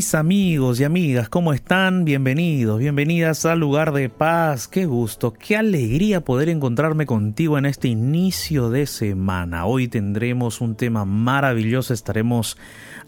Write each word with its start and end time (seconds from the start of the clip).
mis 0.00 0.14
amigos 0.14 0.80
y 0.80 0.84
amigas? 0.84 1.28
¿Cómo 1.28 1.52
están? 1.52 2.06
Bienvenidos, 2.06 2.78
bienvenidas 2.78 3.44
al 3.44 3.60
lugar 3.60 3.92
de 3.92 4.08
paz. 4.08 4.66
Qué 4.66 4.86
gusto, 4.86 5.34
qué 5.34 5.58
alegría 5.58 6.22
poder 6.22 6.48
encontrarme 6.48 7.04
contigo 7.04 7.58
en 7.58 7.66
este 7.66 7.88
inicio 7.88 8.70
de 8.70 8.86
semana. 8.86 9.66
Hoy 9.66 9.88
tendremos 9.88 10.62
un 10.62 10.74
tema 10.74 11.04
maravilloso, 11.04 11.92
estaremos 11.92 12.56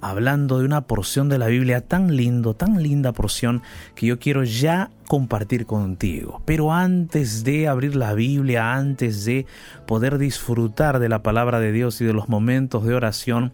hablando 0.03 0.59
de 0.59 0.65
una 0.65 0.83
porción 0.83 1.29
de 1.29 1.39
la 1.39 1.47
Biblia 1.47 1.81
tan 1.81 2.17
lindo, 2.17 2.55
tan 2.55 2.83
linda 2.83 3.13
porción 3.13 3.63
que 3.95 4.07
yo 4.07 4.19
quiero 4.19 4.43
ya 4.43 4.91
compartir 5.07 5.65
contigo. 5.65 6.43
Pero 6.45 6.73
antes 6.73 7.45
de 7.45 7.69
abrir 7.69 7.95
la 7.95 8.13
Biblia, 8.13 8.75
antes 8.75 9.25
de 9.25 9.47
poder 9.87 10.19
disfrutar 10.19 10.99
de 10.99 11.09
la 11.09 11.23
palabra 11.23 11.61
de 11.61 11.71
Dios 11.71 12.01
y 12.01 12.05
de 12.05 12.13
los 12.13 12.29
momentos 12.29 12.85
de 12.85 12.95
oración, 12.95 13.53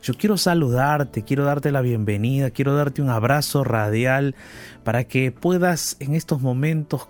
yo 0.00 0.14
quiero 0.14 0.36
saludarte, 0.36 1.24
quiero 1.24 1.44
darte 1.44 1.72
la 1.72 1.80
bienvenida, 1.80 2.50
quiero 2.50 2.76
darte 2.76 3.02
un 3.02 3.10
abrazo 3.10 3.64
radial 3.64 4.36
para 4.84 5.02
que 5.02 5.32
puedas 5.32 5.96
en 5.98 6.14
estos 6.14 6.40
momentos 6.40 7.08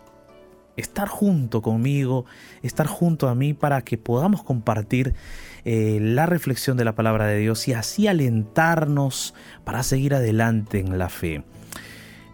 estar 0.78 1.08
junto 1.08 1.60
conmigo, 1.60 2.24
estar 2.62 2.86
junto 2.86 3.28
a 3.28 3.34
mí 3.34 3.52
para 3.52 3.82
que 3.82 3.98
podamos 3.98 4.42
compartir 4.44 5.14
eh, 5.70 5.98
la 6.00 6.24
reflexión 6.24 6.78
de 6.78 6.84
la 6.86 6.94
palabra 6.94 7.26
de 7.26 7.36
Dios 7.36 7.68
y 7.68 7.74
así 7.74 8.06
alentarnos 8.06 9.34
para 9.64 9.82
seguir 9.82 10.14
adelante 10.14 10.78
en 10.78 10.96
la 10.96 11.10
fe. 11.10 11.42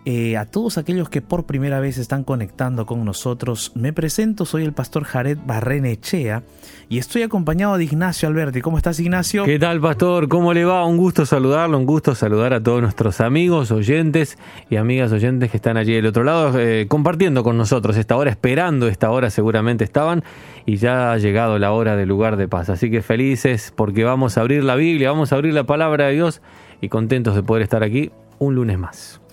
Eh, 0.06 0.36
a 0.36 0.44
todos 0.44 0.76
aquellos 0.76 1.08
que 1.08 1.22
por 1.22 1.46
primera 1.46 1.80
vez 1.80 1.96
están 1.96 2.24
conectando 2.24 2.84
con 2.84 3.06
nosotros, 3.06 3.72
me 3.74 3.94
presento, 3.94 4.44
soy 4.44 4.62
el 4.62 4.74
pastor 4.74 5.04
Jared 5.04 5.38
Barrenechea 5.46 6.42
y 6.90 6.98
estoy 6.98 7.22
acompañado 7.22 7.78
de 7.78 7.84
Ignacio 7.84 8.28
Alberti. 8.28 8.60
¿Cómo 8.60 8.76
estás, 8.76 9.00
Ignacio? 9.00 9.44
¿Qué 9.46 9.58
tal, 9.58 9.80
pastor? 9.80 10.28
¿Cómo 10.28 10.52
le 10.52 10.66
va? 10.66 10.84
Un 10.84 10.98
gusto 10.98 11.24
saludarlo, 11.24 11.78
un 11.78 11.86
gusto 11.86 12.14
saludar 12.14 12.52
a 12.52 12.62
todos 12.62 12.82
nuestros 12.82 13.22
amigos, 13.22 13.70
oyentes 13.70 14.36
y 14.68 14.76
amigas 14.76 15.10
oyentes 15.10 15.50
que 15.50 15.56
están 15.56 15.78
allí 15.78 15.94
del 15.94 16.04
otro 16.04 16.22
lado, 16.22 16.60
eh, 16.60 16.86
compartiendo 16.86 17.42
con 17.42 17.56
nosotros 17.56 17.96
esta 17.96 18.14
hora, 18.14 18.30
esperando 18.30 18.88
esta 18.88 19.10
hora 19.10 19.30
seguramente 19.30 19.84
estaban 19.84 20.22
y 20.66 20.76
ya 20.76 21.12
ha 21.12 21.16
llegado 21.16 21.58
la 21.58 21.72
hora 21.72 21.96
del 21.96 22.10
lugar 22.10 22.36
de 22.36 22.46
paz. 22.46 22.68
Así 22.68 22.90
que 22.90 23.00
felices 23.00 23.72
porque 23.74 24.04
vamos 24.04 24.36
a 24.36 24.42
abrir 24.42 24.64
la 24.64 24.76
Biblia, 24.76 25.10
vamos 25.10 25.32
a 25.32 25.36
abrir 25.36 25.54
la 25.54 25.64
palabra 25.64 26.08
de 26.08 26.12
Dios 26.12 26.42
y 26.82 26.90
contentos 26.90 27.34
de 27.34 27.42
poder 27.42 27.62
estar 27.62 27.82
aquí 27.82 28.10
un 28.38 28.54
lunes 28.54 28.78
más. 28.78 29.23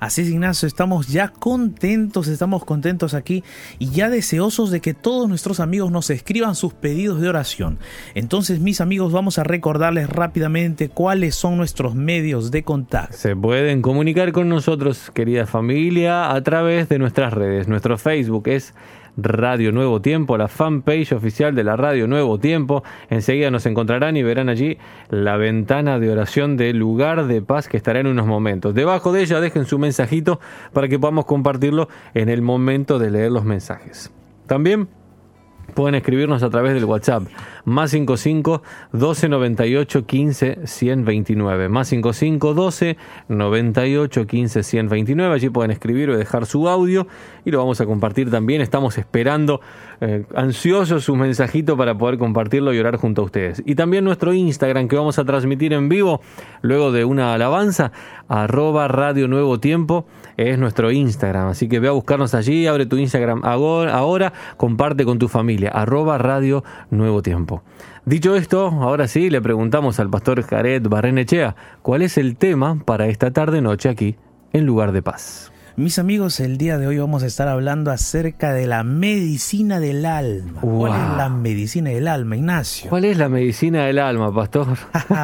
Así 0.00 0.22
es, 0.22 0.30
Ignacio, 0.30 0.66
estamos 0.66 1.08
ya 1.08 1.28
contentos, 1.28 2.26
estamos 2.26 2.64
contentos 2.64 3.12
aquí 3.12 3.44
y 3.78 3.90
ya 3.90 4.08
deseosos 4.08 4.70
de 4.70 4.80
que 4.80 4.94
todos 4.94 5.28
nuestros 5.28 5.60
amigos 5.60 5.90
nos 5.90 6.08
escriban 6.08 6.54
sus 6.54 6.72
pedidos 6.72 7.20
de 7.20 7.28
oración. 7.28 7.78
Entonces, 8.14 8.60
mis 8.60 8.80
amigos, 8.80 9.12
vamos 9.12 9.38
a 9.38 9.44
recordarles 9.44 10.08
rápidamente 10.08 10.88
cuáles 10.88 11.34
son 11.34 11.58
nuestros 11.58 11.94
medios 11.94 12.50
de 12.50 12.62
contacto. 12.62 13.14
Se 13.14 13.36
pueden 13.36 13.82
comunicar 13.82 14.32
con 14.32 14.48
nosotros, 14.48 15.10
querida 15.12 15.46
familia, 15.46 16.32
a 16.32 16.42
través 16.42 16.88
de 16.88 16.98
nuestras 16.98 17.34
redes. 17.34 17.68
Nuestro 17.68 17.98
Facebook 17.98 18.48
es 18.48 18.72
Radio 19.16 19.72
Nuevo 19.72 20.00
Tiempo, 20.00 20.36
la 20.36 20.48
fanpage 20.48 21.12
oficial 21.12 21.54
de 21.54 21.64
la 21.64 21.76
Radio 21.76 22.06
Nuevo 22.06 22.38
Tiempo. 22.38 22.82
Enseguida 23.08 23.50
nos 23.50 23.66
encontrarán 23.66 24.16
y 24.16 24.22
verán 24.22 24.48
allí 24.48 24.78
la 25.08 25.36
ventana 25.36 25.98
de 25.98 26.10
oración 26.10 26.56
del 26.56 26.78
lugar 26.78 27.26
de 27.26 27.42
paz 27.42 27.68
que 27.68 27.76
estará 27.76 28.00
en 28.00 28.06
unos 28.06 28.26
momentos. 28.26 28.74
Debajo 28.74 29.12
de 29.12 29.22
ella 29.22 29.40
dejen 29.40 29.66
su 29.66 29.78
mensajito 29.78 30.40
para 30.72 30.88
que 30.88 30.98
podamos 30.98 31.24
compartirlo 31.24 31.88
en 32.14 32.28
el 32.28 32.42
momento 32.42 32.98
de 32.98 33.10
leer 33.10 33.32
los 33.32 33.44
mensajes. 33.44 34.12
También 34.46 34.88
pueden 35.70 35.94
escribirnos 35.94 36.42
a 36.42 36.50
través 36.50 36.74
del 36.74 36.84
WhatsApp 36.84 37.24
más 37.64 37.90
55 37.90 38.62
12 38.92 39.28
98 39.28 40.06
15 40.06 40.58
129 40.64 41.68
más 41.68 41.88
55 41.88 42.54
12 42.54 42.96
98 43.28 44.26
15 44.26 44.62
129 44.62 45.34
allí 45.34 45.50
pueden 45.50 45.70
escribir 45.70 46.10
o 46.10 46.16
dejar 46.16 46.46
su 46.46 46.68
audio 46.68 47.06
y 47.44 47.50
lo 47.50 47.58
vamos 47.58 47.80
a 47.80 47.86
compartir 47.86 48.30
también. 48.30 48.60
Estamos 48.60 48.98
esperando 48.98 49.60
eh, 50.00 50.24
ansiosos 50.34 51.04
su 51.04 51.16
mensajito 51.16 51.76
para 51.76 51.96
poder 51.96 52.18
compartirlo 52.18 52.72
y 52.72 52.78
orar 52.78 52.96
junto 52.96 53.22
a 53.22 53.24
ustedes. 53.24 53.62
Y 53.64 53.74
también 53.74 54.04
nuestro 54.04 54.32
Instagram 54.32 54.88
que 54.88 54.96
vamos 54.96 55.18
a 55.18 55.24
transmitir 55.24 55.72
en 55.72 55.88
vivo 55.88 56.20
luego 56.62 56.92
de 56.92 57.04
una 57.04 57.34
alabanza 57.34 57.92
arroba 58.28 58.88
radio 58.88 59.28
nuevo 59.28 59.58
tiempo 59.60 60.06
es 60.36 60.58
nuestro 60.58 60.90
Instagram. 60.90 61.48
Así 61.48 61.68
que 61.68 61.80
ve 61.80 61.88
a 61.88 61.92
buscarnos 61.92 62.34
allí 62.34 62.66
abre 62.66 62.86
tu 62.86 62.96
Instagram 62.96 63.42
ahora, 63.44 63.94
ahora 63.94 64.32
comparte 64.56 65.04
con 65.04 65.18
tu 65.18 65.28
familia 65.28 65.70
arroba 65.70 66.18
radio 66.18 66.64
nuevo 66.90 67.22
tiempo 67.22 67.49
Dicho 68.04 68.34
esto, 68.36 68.66
ahora 68.66 69.08
sí 69.08 69.30
le 69.30 69.40
preguntamos 69.40 70.00
al 70.00 70.10
pastor 70.10 70.42
Jared 70.42 70.86
Barrenechea 70.88 71.54
cuál 71.82 72.02
es 72.02 72.18
el 72.18 72.36
tema 72.36 72.82
para 72.84 73.08
esta 73.08 73.30
tarde-noche 73.30 73.88
aquí 73.88 74.16
en 74.52 74.66
Lugar 74.66 74.92
de 74.92 75.02
Paz. 75.02 75.52
Mis 75.80 75.98
amigos, 75.98 76.40
el 76.40 76.58
día 76.58 76.76
de 76.76 76.86
hoy 76.86 76.98
vamos 76.98 77.22
a 77.22 77.26
estar 77.26 77.48
hablando 77.48 77.90
acerca 77.90 78.52
de 78.52 78.66
la 78.66 78.84
medicina 78.84 79.80
del 79.80 80.04
alma. 80.04 80.60
¿Cuál 80.60 80.92
es 80.92 81.16
la 81.16 81.30
medicina 81.30 81.88
del 81.88 82.06
alma, 82.06 82.36
Ignacio? 82.36 82.90
¿Cuál 82.90 83.06
es 83.06 83.16
la 83.16 83.30
medicina 83.30 83.86
del 83.86 83.98
alma, 83.98 84.30
pastor? 84.30 84.76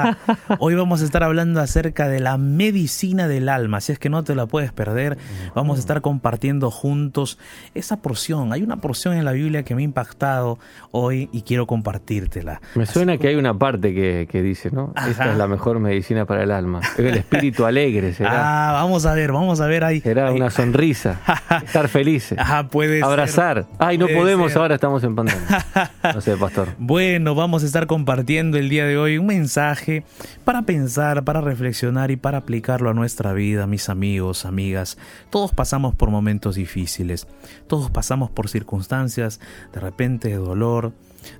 hoy 0.59 0.75
vamos 0.75 1.03
a 1.03 1.05
estar 1.05 1.23
hablando 1.23 1.61
acerca 1.61 2.09
de 2.09 2.21
la 2.21 2.39
medicina 2.39 3.29
del 3.29 3.51
alma, 3.51 3.83
si 3.83 3.93
es 3.93 3.99
que 3.99 4.09
no 4.09 4.25
te 4.25 4.35
la 4.35 4.47
puedes 4.47 4.73
perder. 4.73 5.19
Vamos 5.55 5.77
a 5.77 5.81
estar 5.81 6.01
compartiendo 6.01 6.71
juntos 6.71 7.39
esa 7.75 7.99
porción. 7.99 8.55
Hay 8.55 8.63
una 8.63 8.79
porción 8.79 9.13
en 9.13 9.27
la 9.27 9.33
Biblia 9.33 9.63
que 9.63 9.75
me 9.75 9.83
ha 9.83 9.85
impactado 9.85 10.59
hoy 10.91 11.29
y 11.33 11.43
quiero 11.43 11.67
compartírtela. 11.67 12.63
Me 12.77 12.87
suena 12.87 13.19
que 13.19 13.29
hay 13.29 13.35
una 13.35 13.53
parte 13.53 13.93
que, 13.93 14.43
dice, 14.43 14.71
¿no? 14.71 14.95
Esta 15.07 15.33
es 15.33 15.37
la 15.37 15.49
mejor 15.49 15.81
medicina 15.81 16.25
para 16.25 16.45
el 16.45 16.51
alma. 16.51 16.81
El 16.97 17.19
espíritu 17.19 17.67
alegre 17.67 18.15
será. 18.15 18.71
Ah, 18.71 18.73
vamos 18.73 19.05
a 19.05 19.13
ver, 19.13 19.33
vamos 19.33 19.61
a 19.61 19.67
ver 19.67 19.85
ahí. 19.85 20.01
Será 20.01 20.33
una 20.33 20.46
sonrisa, 20.51 21.21
estar 21.65 21.89
felices, 21.89 22.39
puede 22.71 23.03
abrazar. 23.03 23.67
Ay, 23.79 23.99
no 23.99 24.07
podemos, 24.09 24.55
ahora 24.57 24.75
estamos 24.77 25.03
en 25.05 25.15
pandemia. 25.15 25.67
No 26.15 26.21
sé, 26.21 26.37
pastor. 26.37 26.69
Bueno, 26.79 27.35
vamos 27.35 27.63
a 27.63 27.67
estar 27.67 27.87
compartiendo 27.87 28.59
el 28.59 28.69
día 28.69 28.87
de 28.87 28.97
hoy 28.97 29.19
un 29.19 29.27
mensaje 29.27 30.05
para 30.45 30.63
pensar, 30.63 31.25
para 31.25 31.41
reflexionar 31.41 32.11
y 32.11 32.17
para 32.17 32.39
aplicarlo 32.39 32.91
a 32.91 32.95
nuestra 32.95 33.33
vida, 33.33 33.67
mis 33.67 33.89
amigos, 33.89 34.47
amigas. 34.47 34.99
Todos 35.31 35.53
pasamos 35.53 35.95
por 35.95 36.11
momentos 36.11 36.55
difíciles, 36.55 37.27
todos 37.67 37.91
pasamos 37.91 38.31
por 38.31 38.49
circunstancias 38.49 39.41
de 39.73 39.81
repente 39.81 40.29
de 40.29 40.37
dolor, 40.37 40.93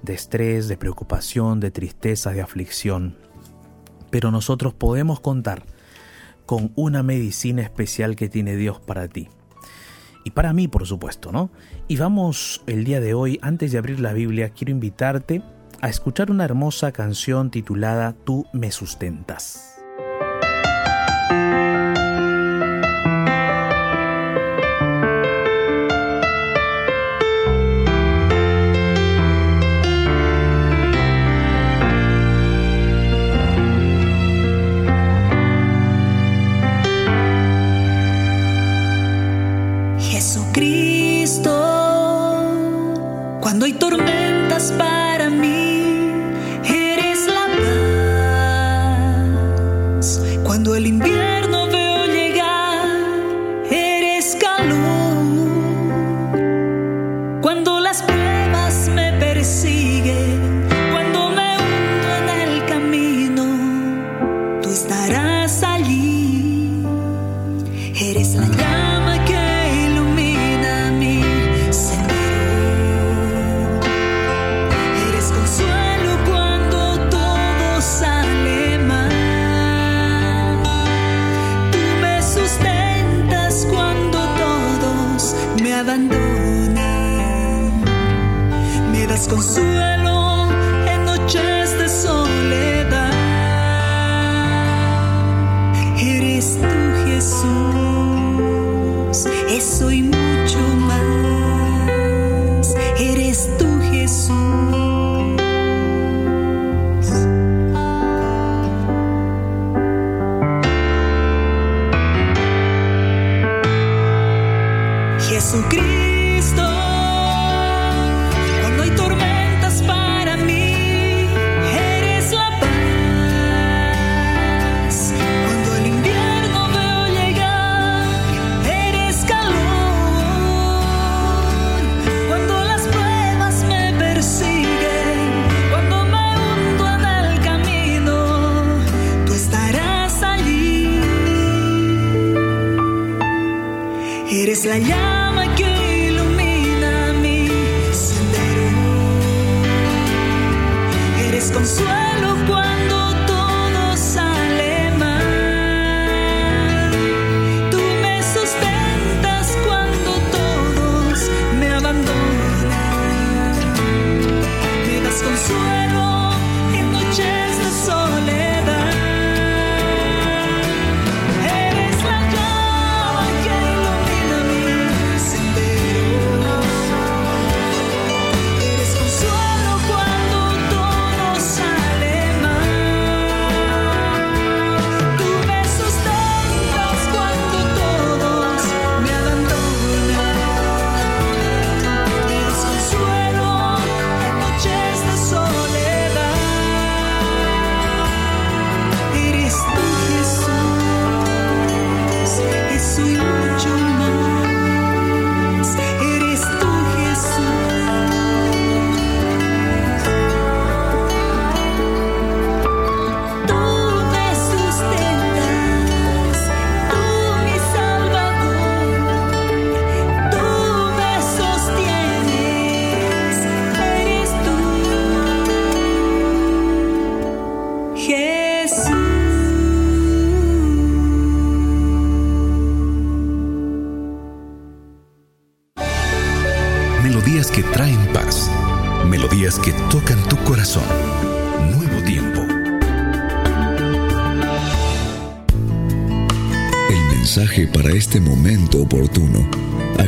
de 0.03 0.15
estrés, 0.15 0.69
de 0.69 0.77
preocupación, 0.77 1.61
de 1.61 1.71
tristeza, 1.71 2.33
de 2.33 2.43
aflicción. 2.43 3.17
Pero 4.11 4.31
nosotros 4.31 4.75
podemos 4.75 5.21
contar 5.21 5.63
con 6.47 6.73
una 6.77 7.03
medicina 7.03 7.63
especial 7.63 8.17
que 8.17 8.29
tiene 8.29 8.57
Dios 8.57 8.81
para 8.81 9.09
ti. 9.09 9.29
Y 10.25 10.31
para 10.31 10.53
mí, 10.53 10.67
por 10.67 10.87
supuesto, 10.87 11.31
¿no? 11.31 11.51
Y 11.87 11.97
vamos 11.97 12.63
el 12.67 12.85
día 12.85 13.01
de 13.01 13.15
hoy, 13.15 13.39
antes 13.43 13.71
de 13.73 13.79
abrir 13.79 14.01
la 14.01 14.13
Biblia, 14.13 14.51
quiero 14.51 14.73
invitarte 14.73 15.43
a 15.81 15.89
escuchar 15.89 16.31
una 16.31 16.45
hermosa 16.45 16.91
canción 16.93 17.51
titulada 17.51 18.15
Tú 18.25 18.47
me 18.53 18.73
sustentas. 18.73 19.76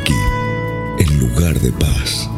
Aquí, 0.09 1.05
en 1.05 1.21
lugar 1.21 1.61
de 1.61 1.71
paz. 1.73 2.31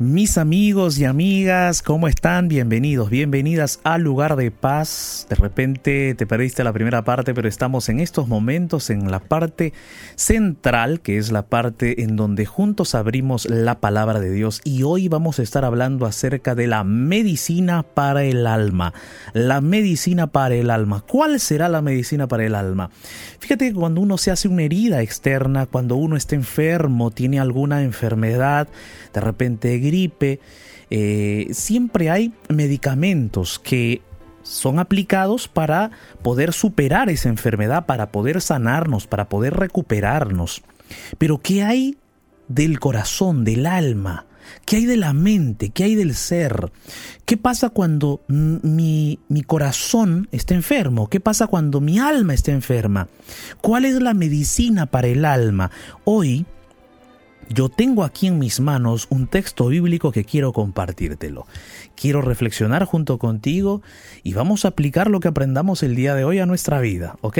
Mis 0.00 0.38
amigos 0.38 0.98
y 0.98 1.04
amigas, 1.04 1.82
¿cómo 1.82 2.08
están? 2.08 2.48
Bienvenidos, 2.48 3.10
bienvenidas 3.10 3.80
al 3.84 4.00
lugar 4.00 4.36
de 4.36 4.50
paz. 4.50 5.26
De 5.28 5.36
repente 5.36 6.14
te 6.14 6.26
perdiste 6.26 6.64
la 6.64 6.72
primera 6.72 7.04
parte, 7.04 7.34
pero 7.34 7.46
estamos 7.46 7.90
en 7.90 8.00
estos 8.00 8.26
momentos 8.26 8.88
en 8.88 9.10
la 9.10 9.20
parte 9.20 9.74
central, 10.14 11.02
que 11.02 11.18
es 11.18 11.30
la 11.30 11.42
parte 11.42 12.02
en 12.02 12.16
donde 12.16 12.46
juntos 12.46 12.94
abrimos 12.94 13.44
la 13.50 13.78
palabra 13.78 14.20
de 14.20 14.30
Dios. 14.30 14.62
Y 14.64 14.84
hoy 14.84 15.08
vamos 15.08 15.38
a 15.38 15.42
estar 15.42 15.66
hablando 15.66 16.06
acerca 16.06 16.54
de 16.54 16.66
la 16.66 16.82
medicina 16.82 17.82
para 17.82 18.24
el 18.24 18.46
alma. 18.46 18.94
La 19.34 19.60
medicina 19.60 20.28
para 20.28 20.54
el 20.54 20.70
alma. 20.70 21.04
¿Cuál 21.06 21.40
será 21.40 21.68
la 21.68 21.82
medicina 21.82 22.26
para 22.26 22.46
el 22.46 22.54
alma? 22.54 22.88
Fíjate 23.38 23.68
que 23.68 23.74
cuando 23.74 24.00
uno 24.00 24.16
se 24.16 24.30
hace 24.30 24.48
una 24.48 24.62
herida 24.62 25.02
externa, 25.02 25.66
cuando 25.66 25.96
uno 25.96 26.16
está 26.16 26.36
enfermo, 26.36 27.10
tiene 27.10 27.38
alguna 27.38 27.82
enfermedad, 27.82 28.66
de 29.12 29.20
repente 29.20 29.78
gripe, 29.90 30.40
eh, 30.90 31.48
siempre 31.52 32.10
hay 32.10 32.32
medicamentos 32.48 33.58
que 33.58 34.02
son 34.42 34.78
aplicados 34.78 35.48
para 35.48 35.90
poder 36.22 36.52
superar 36.52 37.10
esa 37.10 37.28
enfermedad, 37.28 37.86
para 37.86 38.10
poder 38.10 38.40
sanarnos, 38.40 39.06
para 39.06 39.28
poder 39.28 39.54
recuperarnos. 39.54 40.62
Pero 41.18 41.38
¿qué 41.38 41.62
hay 41.62 41.96
del 42.48 42.80
corazón, 42.80 43.44
del 43.44 43.66
alma? 43.66 44.26
¿Qué 44.64 44.76
hay 44.76 44.86
de 44.86 44.96
la 44.96 45.12
mente? 45.12 45.70
¿Qué 45.70 45.84
hay 45.84 45.94
del 45.94 46.14
ser? 46.14 46.72
¿Qué 47.24 47.36
pasa 47.36 47.68
cuando 47.68 48.22
mi, 48.26 49.20
mi, 49.28 49.42
corazón 49.42 50.28
está 50.32 50.54
enfermo? 50.54 51.08
¿Qué 51.08 51.20
pasa 51.20 51.46
cuando 51.46 51.80
mi 51.80 52.00
alma 52.00 52.34
está 52.34 52.50
enferma? 52.50 53.08
¿Cuál 53.60 53.84
es 53.84 54.00
la 54.00 54.14
medicina 54.14 54.86
para 54.86 55.06
el 55.06 55.24
alma? 55.24 55.70
Hoy 56.04 56.46
yo 57.52 57.68
tengo 57.68 58.04
aquí 58.04 58.28
en 58.28 58.38
mis 58.38 58.60
manos 58.60 59.08
un 59.10 59.26
texto 59.26 59.66
bíblico 59.66 60.12
que 60.12 60.24
quiero 60.24 60.52
compartírtelo. 60.52 61.46
Quiero 61.96 62.22
reflexionar 62.22 62.84
junto 62.84 63.18
contigo 63.18 63.82
y 64.22 64.34
vamos 64.34 64.64
a 64.64 64.68
aplicar 64.68 65.10
lo 65.10 65.18
que 65.18 65.28
aprendamos 65.28 65.82
el 65.82 65.96
día 65.96 66.14
de 66.14 66.24
hoy 66.24 66.38
a 66.38 66.46
nuestra 66.46 66.80
vida, 66.80 67.16
¿ok? 67.22 67.38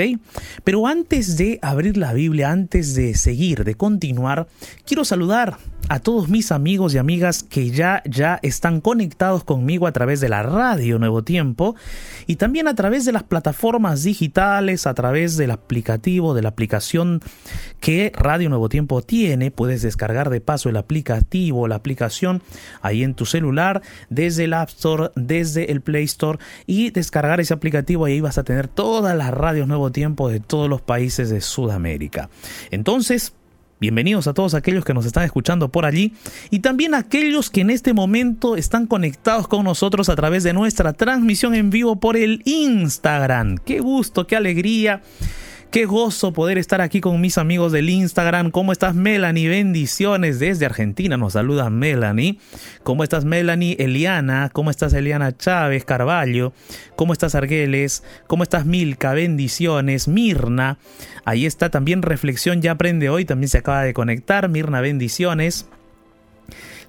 Pero 0.65 0.85
antes 0.85 1.37
de 1.37 1.59
abrir 1.61 1.95
la 1.95 2.11
Biblia, 2.11 2.51
antes 2.51 2.93
de 2.93 3.15
seguir, 3.15 3.63
de 3.63 3.75
continuar, 3.75 4.47
quiero 4.85 5.05
saludar 5.05 5.57
a 5.91 5.99
todos 5.99 6.29
mis 6.29 6.53
amigos 6.53 6.93
y 6.93 6.99
amigas 6.99 7.43
que 7.43 7.69
ya 7.69 8.01
ya 8.05 8.39
están 8.43 8.79
conectados 8.79 9.43
conmigo 9.43 9.87
a 9.87 9.91
través 9.91 10.21
de 10.21 10.29
la 10.29 10.41
radio 10.41 10.99
Nuevo 10.99 11.25
Tiempo 11.25 11.75
y 12.27 12.37
también 12.37 12.69
a 12.69 12.75
través 12.75 13.03
de 13.03 13.11
las 13.11 13.23
plataformas 13.23 14.03
digitales, 14.03 14.87
a 14.87 14.93
través 14.93 15.35
del 15.35 15.51
aplicativo, 15.51 16.33
de 16.33 16.43
la 16.43 16.47
aplicación 16.47 17.19
que 17.81 18.13
Radio 18.15 18.47
Nuevo 18.47 18.69
Tiempo 18.69 19.01
tiene. 19.01 19.51
Puedes 19.51 19.81
descargar 19.81 20.29
de 20.29 20.39
paso 20.39 20.69
el 20.69 20.77
aplicativo, 20.77 21.67
la 21.67 21.75
aplicación 21.75 22.41
ahí 22.81 23.03
en 23.03 23.13
tu 23.13 23.25
celular 23.25 23.81
desde 24.09 24.45
el 24.45 24.53
App 24.53 24.69
Store, 24.69 25.11
desde 25.15 25.73
el 25.73 25.81
Play 25.81 26.05
Store 26.05 26.39
y 26.67 26.91
descargar 26.91 27.41
ese 27.41 27.53
aplicativo 27.53 28.07
y 28.07 28.13
ahí 28.13 28.21
vas 28.21 28.37
a 28.37 28.45
tener 28.45 28.69
todas 28.69 29.13
las 29.17 29.31
radios 29.31 29.67
Nuevo 29.67 29.91
Tiempo 29.91 30.29
de 30.29 30.39
todos 30.39 30.69
los 30.69 30.81
países 30.81 31.29
de 31.29 31.41
Sudamérica. 31.41 32.29
Entonces, 32.69 33.33
Bienvenidos 33.81 34.27
a 34.27 34.35
todos 34.35 34.53
aquellos 34.53 34.85
que 34.85 34.93
nos 34.93 35.07
están 35.07 35.23
escuchando 35.23 35.69
por 35.69 35.85
allí 35.85 36.13
y 36.51 36.59
también 36.59 36.93
a 36.93 36.99
aquellos 36.99 37.49
que 37.49 37.61
en 37.61 37.71
este 37.71 37.93
momento 37.93 38.55
están 38.55 38.85
conectados 38.85 39.47
con 39.47 39.63
nosotros 39.63 40.07
a 40.07 40.15
través 40.15 40.43
de 40.43 40.53
nuestra 40.53 40.93
transmisión 40.93 41.55
en 41.55 41.71
vivo 41.71 41.95
por 41.95 42.15
el 42.15 42.43
Instagram. 42.45 43.57
Qué 43.57 43.79
gusto, 43.79 44.27
qué 44.27 44.35
alegría 44.35 45.01
Qué 45.71 45.85
gozo 45.85 46.33
poder 46.33 46.57
estar 46.57 46.81
aquí 46.81 46.99
con 46.99 47.21
mis 47.21 47.37
amigos 47.37 47.71
del 47.71 47.89
Instagram. 47.89 48.51
¿Cómo 48.51 48.73
estás, 48.73 48.93
Melanie? 48.93 49.47
Bendiciones 49.47 50.37
desde 50.37 50.65
Argentina. 50.65 51.15
Nos 51.15 51.31
saluda 51.31 51.69
Melanie. 51.69 52.39
¿Cómo 52.83 53.05
estás, 53.05 53.23
Melanie? 53.23 53.77
Eliana. 53.79 54.49
¿Cómo 54.51 54.69
estás, 54.69 54.93
Eliana 54.93 55.37
Chávez 55.37 55.85
Carballo? 55.85 56.51
¿Cómo 56.97 57.13
estás, 57.13 57.35
Argueles? 57.35 58.03
¿Cómo 58.27 58.43
estás, 58.43 58.65
Milka? 58.65 59.13
Bendiciones. 59.13 60.09
Mirna. 60.09 60.77
Ahí 61.23 61.45
está 61.45 61.69
también 61.69 62.01
Reflexión 62.01 62.61
Ya 62.61 62.71
Aprende 62.71 63.09
Hoy. 63.09 63.23
También 63.23 63.47
se 63.47 63.59
acaba 63.59 63.83
de 63.83 63.93
conectar. 63.93 64.49
Mirna, 64.49 64.81
bendiciones. 64.81 65.69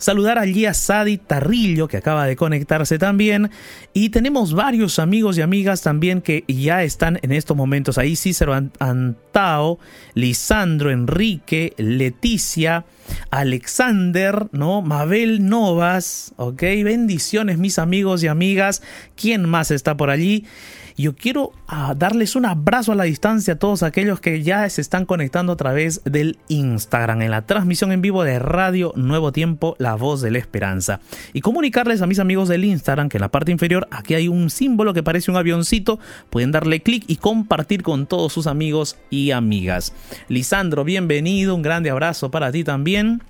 Saludar 0.03 0.37
allí 0.37 0.67
a 0.67 0.75
Sadi 0.75 1.17
Tarrillo, 1.17 1.87
que 1.87 1.97
acaba 1.97 2.27
de 2.27 2.35
conectarse 2.35 2.99
también. 2.99 3.53
Y 3.95 4.09
tenemos 4.09 4.53
varios 4.53 4.99
amigos 4.99 5.39
y 5.39 5.43
amigas 5.43 5.83
también 5.83 6.23
que 6.23 6.43
ya 6.49 6.83
están 6.83 7.21
en 7.23 7.31
estos 7.31 7.57
momentos 7.57 7.99
ahí. 7.99 8.17
Cícero 8.17 8.53
Antao, 8.81 9.79
Lisandro 10.15 10.91
Enrique, 10.91 11.73
Leticia. 11.77 12.85
Alexander, 13.31 14.49
¿no? 14.51 14.83
Mabel 14.83 15.47
Novas, 15.47 16.35
¿ok? 16.37 16.63
Bendiciones 16.63 17.59
mis 17.59 17.79
amigos 17.79 18.25
y 18.25 18.29
amigas. 18.29 18.83
¿Quién 19.15 19.49
más 19.49 19.71
está 19.71 19.97
por 19.97 20.11
allí? 20.11 20.47
Yo 20.97 21.15
quiero 21.15 21.53
ah, 21.67 21.95
darles 21.97 22.37
un 22.37 22.47
abrazo 22.47 22.93
a 22.93 22.95
la 22.95 23.05
distancia 23.05 23.55
a 23.55 23.59
todos 23.59 23.83
aquellos 23.83 24.21
que 24.21 24.43
ya 24.43 24.69
se 24.69 24.81
están 24.81 25.07
conectando 25.07 25.53
a 25.53 25.57
través 25.57 26.03
del 26.05 26.39
Instagram 26.49 27.23
en 27.23 27.31
la 27.31 27.47
transmisión 27.47 27.93
en 27.93 28.03
vivo 28.03 28.25
de 28.25 28.39
Radio 28.39 28.93
Nuevo 28.97 29.33
Tiempo, 29.33 29.77
La 29.79 29.95
Voz 29.95 30.21
de 30.21 30.31
la 30.31 30.39
Esperanza. 30.39 31.01
Y 31.33 31.41
comunicarles 31.41 32.03
a 32.03 32.07
mis 32.07 32.19
amigos 32.19 32.49
del 32.49 32.65
Instagram 32.65 33.09
que 33.09 33.19
en 33.19 33.23
la 33.23 33.31
parte 33.31 33.53
inferior 33.53 33.89
aquí 33.91 34.15
hay 34.15 34.29
un 34.29 34.51
símbolo 34.51 34.95
que 34.95 35.03
parece 35.03 35.31
un 35.31 35.37
avioncito. 35.37 35.99
Pueden 36.31 36.53
darle 36.53 36.83
clic 36.83 37.05
y 37.07 37.17
compartir 37.17 37.83
con 37.83 38.07
todos 38.07 38.33
sus 38.33 38.47
amigos 38.47 38.97
y 39.11 39.31
amigas. 39.31 39.95
Lisandro, 40.29 40.85
bienvenido. 40.85 41.55
Un 41.55 41.63
grande 41.63 41.91
abrazo 41.91 42.31
para 42.31 42.53
ti 42.53 42.65
también. 42.65 43.23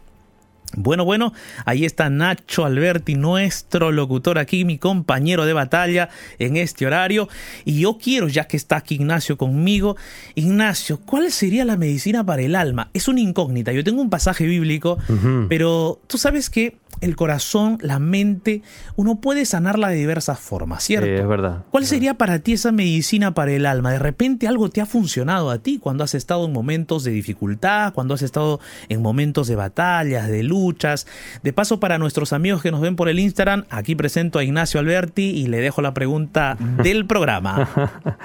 Bueno, 0.76 1.04
bueno, 1.04 1.32
ahí 1.64 1.84
está 1.84 2.08
Nacho 2.08 2.64
Alberti, 2.64 3.14
nuestro 3.14 3.92
locutor 3.92 4.38
aquí, 4.38 4.64
mi 4.64 4.78
compañero 4.78 5.44
de 5.44 5.52
batalla 5.52 6.08
en 6.38 6.56
este 6.56 6.86
horario. 6.86 7.28
Y 7.64 7.80
yo 7.80 7.98
quiero, 7.98 8.28
ya 8.28 8.46
que 8.46 8.56
está 8.56 8.76
aquí 8.76 8.94
Ignacio 8.94 9.36
conmigo, 9.36 9.96
Ignacio, 10.34 11.00
¿cuál 11.04 11.30
sería 11.30 11.64
la 11.64 11.76
medicina 11.76 12.24
para 12.24 12.42
el 12.42 12.56
alma? 12.56 12.90
Es 12.94 13.08
una 13.08 13.20
incógnita. 13.20 13.72
Yo 13.72 13.84
tengo 13.84 14.00
un 14.00 14.10
pasaje 14.10 14.46
bíblico, 14.46 14.98
pero 15.48 16.00
tú 16.06 16.18
sabes 16.18 16.48
que 16.48 16.76
el 17.02 17.16
corazón, 17.16 17.78
la 17.82 17.98
mente, 17.98 18.62
uno 18.94 19.20
puede 19.20 19.44
sanarla 19.44 19.88
de 19.88 19.96
diversas 19.96 20.38
formas, 20.38 20.84
¿cierto? 20.84 21.08
Sí, 21.08 21.12
es 21.12 21.26
verdad. 21.26 21.64
¿Cuál 21.70 21.84
sería 21.84 22.14
para 22.14 22.38
ti 22.38 22.52
esa 22.52 22.70
medicina 22.70 23.34
para 23.34 23.50
el 23.50 23.66
alma? 23.66 23.90
De 23.90 23.98
repente 23.98 24.46
algo 24.46 24.70
te 24.70 24.80
ha 24.80 24.86
funcionado 24.86 25.50
a 25.50 25.58
ti 25.58 25.78
cuando 25.78 26.04
has 26.04 26.14
estado 26.14 26.46
en 26.46 26.52
momentos 26.52 27.02
de 27.02 27.10
dificultad, 27.10 27.92
cuando 27.92 28.14
has 28.14 28.22
estado 28.22 28.60
en 28.88 29.02
momentos 29.02 29.48
de 29.48 29.56
batallas, 29.56 30.28
de 30.28 30.44
luchas. 30.44 31.08
De 31.42 31.52
paso, 31.52 31.80
para 31.80 31.98
nuestros 31.98 32.32
amigos 32.32 32.62
que 32.62 32.70
nos 32.70 32.80
ven 32.80 32.94
por 32.94 33.08
el 33.08 33.18
Instagram, 33.18 33.64
aquí 33.68 33.96
presento 33.96 34.38
a 34.38 34.44
Ignacio 34.44 34.78
Alberti 34.78 35.24
y 35.24 35.48
le 35.48 35.58
dejo 35.58 35.82
la 35.82 35.94
pregunta 35.94 36.56
del 36.84 37.06
programa. 37.06 37.68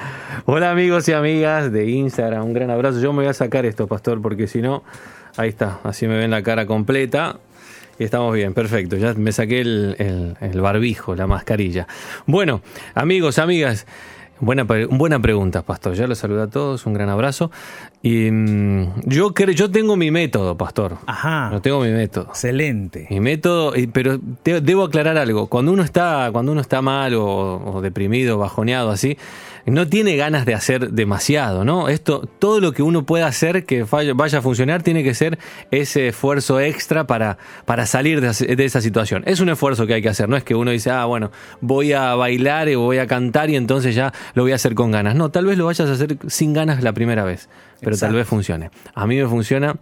Hola 0.45 0.69
amigos 0.69 1.09
y 1.09 1.13
amigas 1.13 1.71
de 1.71 1.89
Instagram, 1.89 2.45
un 2.45 2.53
gran 2.53 2.69
abrazo. 2.69 3.01
Yo 3.01 3.11
me 3.11 3.23
voy 3.23 3.29
a 3.29 3.33
sacar 3.33 3.65
esto, 3.65 3.87
pastor, 3.87 4.21
porque 4.21 4.45
si 4.45 4.61
no, 4.61 4.83
ahí 5.35 5.49
está, 5.49 5.79
así 5.83 6.07
me 6.07 6.15
ven 6.15 6.29
la 6.29 6.43
cara 6.43 6.67
completa. 6.67 7.39
Estamos 7.99 8.33
bien, 8.35 8.53
perfecto. 8.53 8.95
Ya 8.97 9.13
me 9.15 9.31
saqué 9.31 9.61
el, 9.61 10.61
barbijo, 10.61 11.15
la 11.15 11.25
mascarilla. 11.25 11.87
Bueno, 12.27 12.61
amigos, 12.93 13.39
amigas, 13.39 13.87
buena, 14.39 14.63
buena 14.63 15.19
pregunta, 15.19 15.63
Pastor. 15.63 15.95
Ya 15.95 16.05
los 16.05 16.19
saludo 16.19 16.43
a 16.43 16.47
todos, 16.47 16.85
un 16.85 16.93
gran 16.93 17.09
abrazo. 17.09 17.49
Y 18.03 18.29
mm, 18.29 19.01
yo 19.05 19.33
creo, 19.33 19.51
yo 19.51 19.71
tengo 19.71 19.95
mi 19.95 20.11
método, 20.11 20.55
Pastor. 20.55 20.97
Ajá. 21.07 21.49
Yo 21.51 21.61
tengo 21.61 21.81
mi 21.81 21.91
método. 21.91 22.25
Excelente. 22.25 23.07
Mi 23.09 23.19
método, 23.19 23.73
pero 23.91 24.19
debo 24.43 24.83
aclarar 24.83 25.17
algo. 25.17 25.47
Cuando 25.47 25.71
uno 25.71 25.81
está, 25.81 26.29
cuando 26.31 26.51
uno 26.51 26.61
está 26.61 26.83
mal 26.83 27.15
o, 27.15 27.73
o 27.73 27.81
deprimido, 27.81 28.37
bajoneado, 28.37 28.91
así, 28.91 29.17
no 29.67 29.87
tiene 29.87 30.15
ganas 30.15 30.45
de 30.45 30.53
hacer 30.53 30.91
demasiado, 30.91 31.65
¿no? 31.65 31.89
Esto, 31.89 32.21
todo 32.39 32.61
lo 32.61 32.71
que 32.71 32.81
uno 32.81 33.05
pueda 33.05 33.27
hacer 33.27 33.65
que 33.65 33.83
vaya 33.83 34.39
a 34.39 34.41
funcionar 34.41 34.81
tiene 34.81 35.03
que 35.03 35.13
ser 35.13 35.37
ese 35.71 36.07
esfuerzo 36.07 36.59
extra 36.61 37.05
para, 37.05 37.37
para 37.65 37.85
salir 37.85 38.21
de, 38.21 38.65
esa 38.65 38.81
situación. 38.81 39.23
Es 39.25 39.41
un 39.41 39.49
esfuerzo 39.49 39.85
que 39.85 39.95
hay 39.95 40.01
que 40.01 40.09
hacer, 40.09 40.29
no 40.29 40.37
es 40.37 40.43
que 40.43 40.55
uno 40.55 40.71
dice, 40.71 40.89
ah, 40.91 41.05
bueno, 41.05 41.31
voy 41.59 41.91
a 41.91 42.15
bailar 42.15 42.69
o 42.69 42.81
voy 42.81 42.99
a 42.99 43.07
cantar 43.07 43.49
y 43.49 43.55
entonces 43.55 43.93
ya 43.93 44.13
lo 44.35 44.43
voy 44.43 44.53
a 44.53 44.55
hacer 44.55 44.73
con 44.73 44.91
ganas. 44.91 45.15
No, 45.15 45.31
tal 45.31 45.45
vez 45.45 45.57
lo 45.57 45.65
vayas 45.65 45.89
a 45.89 45.93
hacer 45.93 46.17
sin 46.27 46.53
ganas 46.53 46.81
la 46.81 46.93
primera 46.93 47.25
vez, 47.25 47.49
pero 47.81 47.97
tal 47.97 48.13
vez 48.13 48.25
funcione. 48.25 48.71
A 48.95 49.05
mí 49.05 49.17
me 49.17 49.27
funciona 49.27 49.75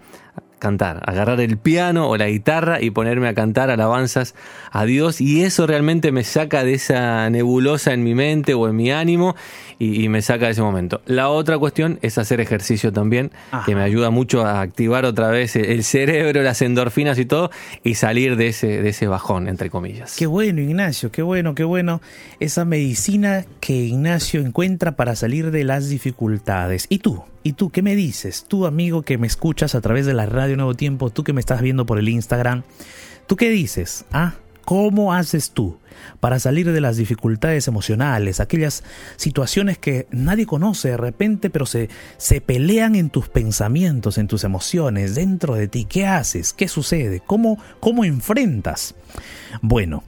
cantar, 0.60 1.02
agarrar 1.06 1.42
el 1.42 1.58
piano 1.58 2.10
o 2.10 2.18
la 2.18 2.28
guitarra 2.28 2.82
y 2.82 2.90
ponerme 2.92 3.28
a 3.28 3.34
cantar 3.34 3.70
alabanzas 3.70 4.36
a 4.72 4.86
Dios 4.86 5.22
y 5.22 5.44
eso 5.44 5.68
realmente 5.68 6.12
me 6.12 6.24
saca 6.24 6.64
de 6.64 6.74
esa 6.74 7.30
nebulosa 7.30 7.94
en 7.94 8.04
mi 8.04 8.16
mente 8.16 8.54
o 8.54 8.68
en 8.68 8.76
mi 8.76 8.92
ánimo 8.92 9.36
y, 9.78 10.08
me 10.10 10.22
saca 10.22 10.46
de 10.46 10.54
ese 10.54 10.62
momento. 10.62 11.02
La 11.06 11.30
otra 11.30 11.58
cuestión 11.58 12.00
es 12.02 12.18
hacer 12.18 12.40
ejercicio 12.40 12.94
también, 12.94 13.32
que 13.66 13.76
me 13.76 13.82
ayuda 13.82 14.10
mucho 14.10 14.46
a 14.46 14.62
activar 14.62 15.04
otra 15.04 15.30
vez 15.30 15.56
el 15.58 15.84
cerebro, 15.84 16.42
las 16.44 16.62
endorfinas 16.62 17.20
y 17.20 17.26
todo 17.26 17.52
y 17.84 17.96
salir 17.96 18.38
de 18.38 18.48
ese, 18.48 18.82
de 18.82 18.90
ese 18.90 19.08
bajón, 19.08 19.50
entre 19.50 19.70
comillas. 19.70 20.16
Qué 20.18 20.28
bueno, 20.28 20.62
Ignacio, 20.62 21.12
qué 21.12 21.22
bueno, 21.22 21.56
qué 21.56 21.66
bueno 21.66 22.02
esa 22.40 22.64
medicina 22.64 23.46
que 23.60 23.74
Ignacio 23.74 24.40
encuentra 24.40 24.96
para 24.96 25.16
salir 25.16 25.52
de 25.52 25.64
las 25.66 25.90
dificultades. 25.90 26.86
¿Y 26.90 27.00
tú? 27.00 27.24
¿Y 27.46 27.54
tú 27.54 27.70
qué 27.70 27.84
me 27.84 27.96
dices? 27.96 28.46
Tú, 28.48 28.66
amigo 28.66 29.04
que 29.04 29.20
me 29.20 29.28
escuchas 29.28 29.76
a 29.76 29.82
través 29.82 30.08
de 30.08 30.16
la 30.16 30.26
radio 30.26 30.56
Nuevo 30.56 30.74
Tiempo, 30.74 31.12
tú 31.12 31.24
que 31.24 31.32
me 31.32 31.40
estás 31.40 31.62
viendo 31.62 31.86
por 31.86 32.00
el 32.00 32.10
Instagram, 32.10 32.64
¿tú 33.28 33.36
qué 33.36 33.52
dices? 33.52 34.06
¿Ah? 34.12 34.34
¿Cómo 34.66 35.14
haces 35.14 35.52
tú 35.52 35.78
para 36.20 36.40
salir 36.40 36.72
de 36.72 36.82
las 36.82 36.98
dificultades 36.98 37.68
emocionales, 37.68 38.40
aquellas 38.40 38.84
situaciones 39.16 39.78
que 39.78 40.08
nadie 40.10 40.48
conoce 40.48 40.90
de 40.90 40.98
repente, 40.98 41.52
pero 41.52 41.68
se, 41.68 41.88
se 42.18 42.42
pelean 42.42 42.96
en 42.96 43.12
tus 43.12 43.30
pensamientos, 43.30 44.18
en 44.18 44.28
tus 44.28 44.44
emociones, 44.44 45.14
dentro 45.14 45.54
de 45.54 45.68
ti? 45.68 45.86
¿Qué 45.86 46.08
haces? 46.08 46.52
¿Qué 46.52 46.68
sucede? 46.68 47.20
¿Cómo, 47.20 47.60
cómo 47.80 48.06
enfrentas? 48.06 48.96
Bueno, 49.62 50.04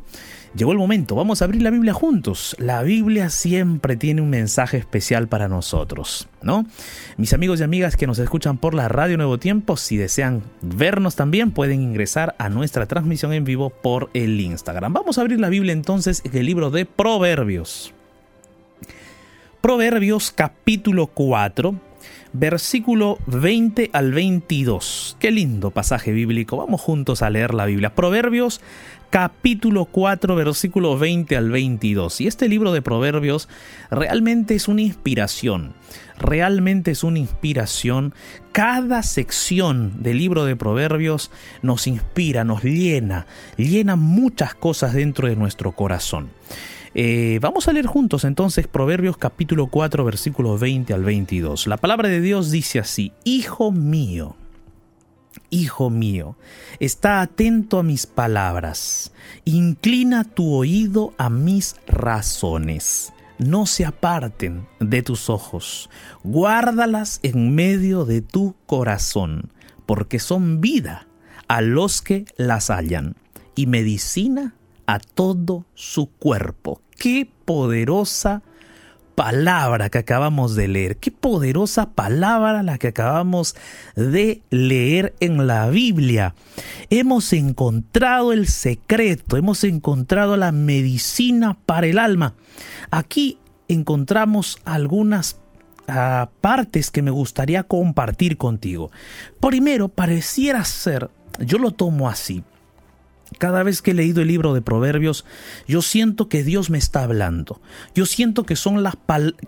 Llegó 0.58 0.72
el 0.72 0.80
momento, 0.80 1.14
vamos 1.14 1.40
a 1.40 1.46
abrir 1.46 1.62
la 1.62 1.70
Biblia 1.70 1.94
juntos. 1.94 2.56
La 2.58 2.82
Biblia 2.82 3.30
siempre 3.30 3.96
tiene 3.96 4.22
un 4.22 4.32
mensaje 4.32 4.78
especial 4.78 5.28
para 5.28 5.48
nosotros, 5.48 6.28
¿no? 6.42 6.66
Mis 7.16 7.34
amigos 7.34 7.60
y 7.60 7.64
amigas 7.64 7.96
que 7.96 8.08
nos 8.08 8.18
escuchan 8.18 8.58
por 8.58 8.74
la 8.74 8.88
Radio 8.88 9.18
Nuevo 9.18 9.38
Tiempo, 9.38 9.78
si 9.78 9.98
desean 9.98 10.42
vernos 10.64 11.16
también, 11.16 11.52
pueden 11.52 11.84
ingresar 11.84 12.34
a 12.40 12.50
nuestra 12.50 12.88
transmisión 12.88 13.34
en 13.34 13.44
vivo 13.44 13.70
por 13.70 14.10
el 14.16 14.42
Instagram. 14.42 14.94
Vamos 14.94 15.20
a 15.20 15.22
abrir 15.22 15.40
la 15.40 15.50
Biblia 15.50 15.74
entonces 15.74 16.24
en 16.26 16.36
el 16.36 16.48
libro 16.48 16.72
de 16.72 16.88
Proverbios. 16.88 17.94
Proverbios 19.62 20.32
capítulo 20.32 21.06
4, 21.06 21.76
versículo 22.34 23.18
20 23.28 23.90
al 23.94 24.12
22. 24.12 25.18
Qué 25.20 25.32
lindo 25.32 25.72
pasaje 25.72 26.12
bíblico. 26.12 26.58
Vamos 26.58 26.82
juntos 26.82 27.22
a 27.22 27.30
leer 27.30 27.54
la 27.54 27.66
Biblia. 27.66 27.96
Proverbios 27.96 28.62
capítulo 29.10 29.86
4, 29.86 30.36
versículo 30.36 30.98
20 30.98 31.38
al 31.38 31.50
22. 31.50 32.22
Y 32.22 32.28
este 32.28 32.50
libro 32.50 32.72
de 32.72 32.82
Proverbios 32.82 33.48
realmente 33.90 34.56
es 34.56 34.68
una 34.68 34.82
inspiración. 34.82 35.74
Realmente 36.18 36.92
es 36.92 37.04
una 37.04 37.20
inspiración. 37.20 38.14
Cada 38.52 39.04
sección 39.04 40.04
del 40.04 40.18
libro 40.18 40.46
de 40.46 40.56
Proverbios 40.56 41.32
nos 41.62 41.88
inspira, 41.88 42.44
nos 42.44 42.64
llena, 42.64 43.28
llena 43.56 43.96
muchas 43.96 44.56
cosas 44.56 44.94
dentro 44.94 45.28
de 45.28 45.36
nuestro 45.36 45.72
corazón. 45.74 46.30
Eh, 47.00 47.38
vamos 47.44 47.68
a 47.68 47.74
leer 47.74 47.86
juntos 47.86 48.24
entonces 48.24 48.66
Proverbios 48.68 49.18
capítulo 49.18 49.68
4 49.68 50.04
versículo 50.04 50.58
20 50.58 50.96
al 50.96 51.04
22. 51.04 51.68
La 51.68 51.78
palabra 51.78 52.10
de 52.10 52.22
Dios 52.22 52.50
dice 52.50 52.80
así, 52.80 53.14
Hijo 53.24 53.72
mío, 53.72 54.36
Hijo 55.52 55.92
mío, 55.92 56.38
está 56.80 57.22
atento 57.22 57.78
a 57.78 57.84
mis 57.84 58.08
palabras, 58.08 59.14
inclina 59.46 60.24
tu 60.24 60.52
oído 60.56 61.14
a 61.20 61.30
mis 61.30 61.76
razones, 61.86 63.14
no 63.38 63.68
se 63.68 63.86
aparten 63.86 64.66
de 64.80 65.04
tus 65.04 65.30
ojos, 65.30 65.92
guárdalas 66.24 67.20
en 67.22 67.54
medio 67.54 68.06
de 68.06 68.24
tu 68.24 68.56
corazón, 68.66 69.52
porque 69.86 70.18
son 70.18 70.62
vida 70.62 71.08
a 71.48 71.62
los 71.62 72.02
que 72.02 72.26
las 72.38 72.72
hallan 72.72 73.16
y 73.54 73.68
medicina 73.68 74.56
a 74.88 74.98
todo 74.98 75.68
su 75.76 76.08
cuerpo. 76.10 76.82
Qué 76.98 77.30
poderosa 77.46 78.42
palabra 79.18 79.90
que 79.90 79.98
acabamos 79.98 80.56
de 80.56 80.68
leer, 80.68 80.98
qué 80.98 81.10
poderosa 81.10 81.90
palabra 81.90 82.62
la 82.62 82.78
que 82.78 82.90
acabamos 82.90 83.56
de 83.96 84.44
leer 84.52 85.16
en 85.20 85.48
la 85.48 85.70
Biblia. 85.70 86.36
Hemos 86.92 87.34
encontrado 87.34 88.32
el 88.32 88.48
secreto, 88.48 89.36
hemos 89.36 89.64
encontrado 89.64 90.38
la 90.38 90.52
medicina 90.52 91.58
para 91.66 91.88
el 91.88 91.98
alma. 91.98 92.36
Aquí 92.92 93.40
encontramos 93.68 94.60
algunas 94.66 95.40
ah, 95.88 96.30
partes 96.40 96.92
que 96.92 97.02
me 97.02 97.10
gustaría 97.10 97.64
compartir 97.64 98.38
contigo. 98.38 98.92
Primero, 99.40 99.88
pareciera 99.90 100.64
ser, 100.64 101.10
yo 101.40 101.58
lo 101.58 101.72
tomo 101.72 102.08
así, 102.08 102.44
cada 103.40 103.64
vez 103.64 103.82
que 103.82 103.92
he 103.92 103.94
leído 103.94 104.22
el 104.22 104.28
libro 104.28 104.54
de 104.54 104.62
Proverbios, 104.62 105.26
yo 105.68 105.82
siento 105.82 106.30
que 106.30 106.44
Dios 106.44 106.70
me 106.70 106.78
está 106.78 107.04
hablando. 107.04 107.62
Yo 107.94 108.06
siento 108.06 108.46
que 108.46 108.56
son 108.56 108.84
las 108.84 108.96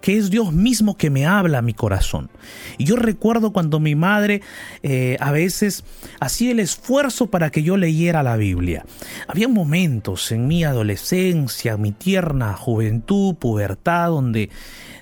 que 0.01 0.17
es 0.17 0.29
Dios 0.29 0.53
mismo 0.53 0.97
que 0.97 1.09
me 1.09 1.25
habla 1.25 1.59
a 1.59 1.61
mi 1.61 1.73
corazón. 1.73 2.29
Y 2.77 2.85
yo 2.85 2.95
recuerdo 2.95 3.51
cuando 3.51 3.79
mi 3.79 3.95
madre 3.95 4.41
eh, 4.83 5.17
a 5.19 5.31
veces 5.31 5.83
hacía 6.19 6.51
el 6.51 6.59
esfuerzo 6.59 7.27
para 7.27 7.49
que 7.49 7.63
yo 7.63 7.77
leyera 7.77 8.23
la 8.23 8.37
Biblia. 8.37 8.85
Había 9.27 9.47
momentos 9.47 10.31
en 10.31 10.47
mi 10.47 10.63
adolescencia, 10.63 11.77
mi 11.77 11.91
tierna 11.91 12.53
juventud, 12.53 13.35
pubertad, 13.35 14.09
donde 14.09 14.49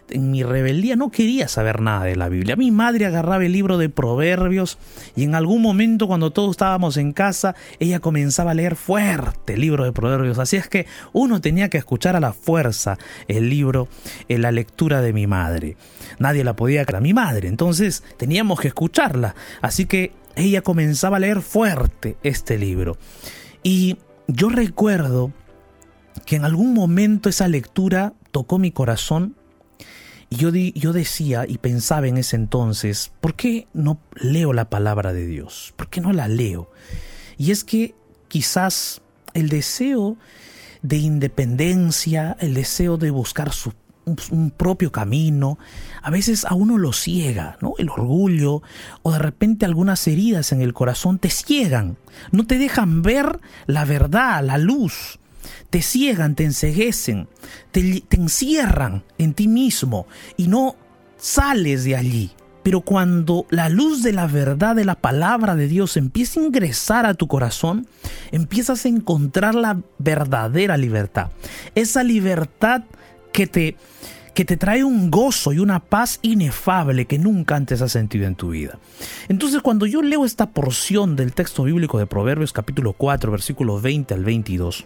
en 0.10 0.32
mi 0.32 0.44
rebeldía 0.44 0.96
no 0.96 1.12
quería 1.12 1.48
saber 1.48 1.82
nada 1.82 2.06
de 2.06 2.16
la 2.16 2.30
Biblia. 2.30 2.56
Mi 2.56 2.72
madre 2.72 3.06
agarraba 3.06 3.46
el 3.46 3.52
libro 3.52 3.78
de 3.78 3.90
Proverbios 3.90 4.78
y 5.16 5.24
en 5.24 5.36
algún 5.36 5.62
momento 5.62 6.08
cuando 6.08 6.32
todos 6.32 6.52
estábamos 6.52 6.98
en 6.98 7.14
casa, 7.14 7.56
ella 7.80 8.00
comenzaba 8.00 8.52
a 8.52 8.54
leer 8.54 8.76
fuerte 8.76 9.54
el 9.54 9.62
libro 9.62 9.84
de 9.84 9.92
Proverbios. 9.92 10.40
Así 10.40 10.58
es 10.58 10.68
que 10.68 10.88
uno 11.14 11.42
tenía 11.42 11.70
que 11.70 11.78
escuchar 11.78 12.16
a 12.16 12.20
la 12.20 12.34
fuerza 12.34 12.98
el 13.28 13.50
libro, 13.50 13.88
en 14.30 14.42
la 14.42 14.52
lectura 14.52 15.02
de 15.02 15.14
mi 15.14 15.28
madre. 15.28 15.78
Nadie 16.20 16.44
la 16.44 16.56
podía 16.56 16.86
a 16.96 17.00
mi 17.02 17.14
madre, 17.14 17.48
entonces 17.48 18.04
teníamos 18.18 18.60
que 18.60 18.70
escucharla. 18.70 19.36
Así 19.62 19.86
que 19.86 20.14
ella 20.36 20.62
comenzaba 20.62 21.18
a 21.18 21.20
leer 21.20 21.42
fuerte 21.42 22.18
este 22.24 22.58
libro. 22.58 22.98
Y 23.64 23.98
yo 24.28 24.50
recuerdo 24.50 25.32
que 26.26 26.36
en 26.36 26.46
algún 26.46 26.74
momento 26.74 27.30
esa 27.30 27.48
lectura 27.48 28.14
tocó 28.32 28.60
mi 28.60 28.72
corazón 28.72 29.36
y 30.30 30.36
yo, 30.36 30.50
yo 30.52 30.94
decía 30.94 31.46
y 31.48 31.58
pensaba 31.58 32.08
en 32.08 32.18
ese 32.18 32.36
entonces, 32.36 33.12
¿por 33.22 33.36
qué 33.36 33.68
no 33.74 34.00
leo 34.16 34.54
la 34.54 34.70
palabra 34.70 35.14
de 35.14 35.26
Dios? 35.26 35.74
¿Por 35.76 35.90
qué 35.90 36.02
no 36.02 36.12
la 36.12 36.28
leo? 36.28 36.70
Y 37.38 37.52
es 37.52 37.64
que 37.64 37.96
quizás 38.28 39.02
el 39.34 39.50
deseo 39.50 40.18
de 40.82 40.98
independencia, 40.98 42.36
el 42.40 42.54
deseo 42.56 42.98
de 42.98 43.10
buscar 43.10 43.54
su, 43.54 43.74
un 44.32 44.52
propio 44.52 44.92
camino, 44.92 45.58
a 46.02 46.10
veces 46.10 46.46
a 46.46 46.56
uno 46.56 46.78
lo 46.78 46.92
ciega, 46.94 47.58
¿no? 47.62 47.74
El 47.78 47.90
orgullo 47.90 48.62
o 49.04 49.12
de 49.12 49.20
repente 49.20 49.66
algunas 49.66 50.06
heridas 50.08 50.52
en 50.52 50.62
el 50.62 50.74
corazón 50.74 51.20
te 51.20 51.30
ciegan, 51.30 51.98
no 52.32 52.46
te 52.46 52.58
dejan 52.58 53.02
ver 53.02 53.40
la 53.66 53.86
verdad, 53.86 54.44
la 54.44 54.58
luz 54.58 55.20
te 55.70 55.82
ciegan, 55.82 56.36
te 56.36 56.44
enseguecen, 56.44 57.28
te, 57.72 58.04
encierran 58.12 59.04
en 59.18 59.34
ti 59.34 59.48
mismo 59.48 60.08
y 60.38 60.48
no 60.48 60.76
sales 61.18 61.84
de 61.84 61.96
allí. 61.96 62.32
Pero 62.64 62.82
cuando 62.82 63.46
la 63.50 63.70
luz 63.70 64.04
de 64.04 64.12
la 64.12 64.28
verdad 64.28 64.76
de 64.76 64.84
la 64.84 64.96
palabra 64.96 65.56
de 65.56 65.70
Dios 65.70 65.96
empieza 65.96 66.40
a 66.40 66.44
ingresar 66.44 67.06
a 67.06 67.14
tu 67.14 67.28
corazón, 67.28 67.88
empiezas 68.32 68.84
a 68.86 68.90
encontrar 68.90 69.56
la 69.56 69.82
verdadera 70.00 70.76
libertad. 70.76 71.32
Esa 71.76 72.04
libertad 72.04 72.84
que 73.32 73.48
te, 73.48 73.78
que 74.34 74.44
te 74.44 74.58
trae 74.58 74.84
un 74.84 75.10
gozo 75.10 75.54
y 75.54 75.60
una 75.60 75.80
paz 75.80 76.20
inefable 76.22 77.06
que 77.06 77.18
nunca 77.18 77.56
antes 77.56 77.82
has 77.82 77.94
sentido 77.94 78.28
en 78.28 78.36
tu 78.36 78.50
vida. 78.50 78.80
Entonces 79.30 79.62
cuando 79.62 79.86
yo 79.86 80.02
leo 80.02 80.26
esta 80.26 80.50
porción 80.50 81.16
del 81.16 81.34
texto 81.34 81.64
bíblico 81.64 82.00
de 82.00 82.06
Proverbios 82.06 82.52
capítulo 82.52 82.92
4 82.94 83.32
versículos 83.32 83.82
20 83.82 84.14
al 84.14 84.26
22, 84.26 84.86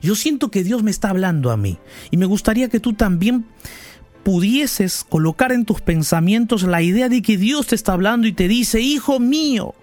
yo 0.00 0.14
siento 0.14 0.50
que 0.50 0.64
Dios 0.64 0.82
me 0.82 0.90
está 0.90 1.10
hablando 1.10 1.50
a 1.50 1.56
mí 1.56 1.78
y 2.10 2.16
me 2.16 2.26
gustaría 2.26 2.68
que 2.68 2.80
tú 2.80 2.92
también 2.92 3.46
pudieses 4.22 5.04
colocar 5.08 5.52
en 5.52 5.64
tus 5.64 5.80
pensamientos 5.80 6.62
la 6.62 6.82
idea 6.82 7.08
de 7.08 7.22
que 7.22 7.36
Dios 7.36 7.68
te 7.68 7.74
está 7.74 7.94
hablando 7.94 8.26
y 8.26 8.32
te 8.32 8.46
dice, 8.48 8.80
hijo 8.80 9.20
mío, 9.20 9.74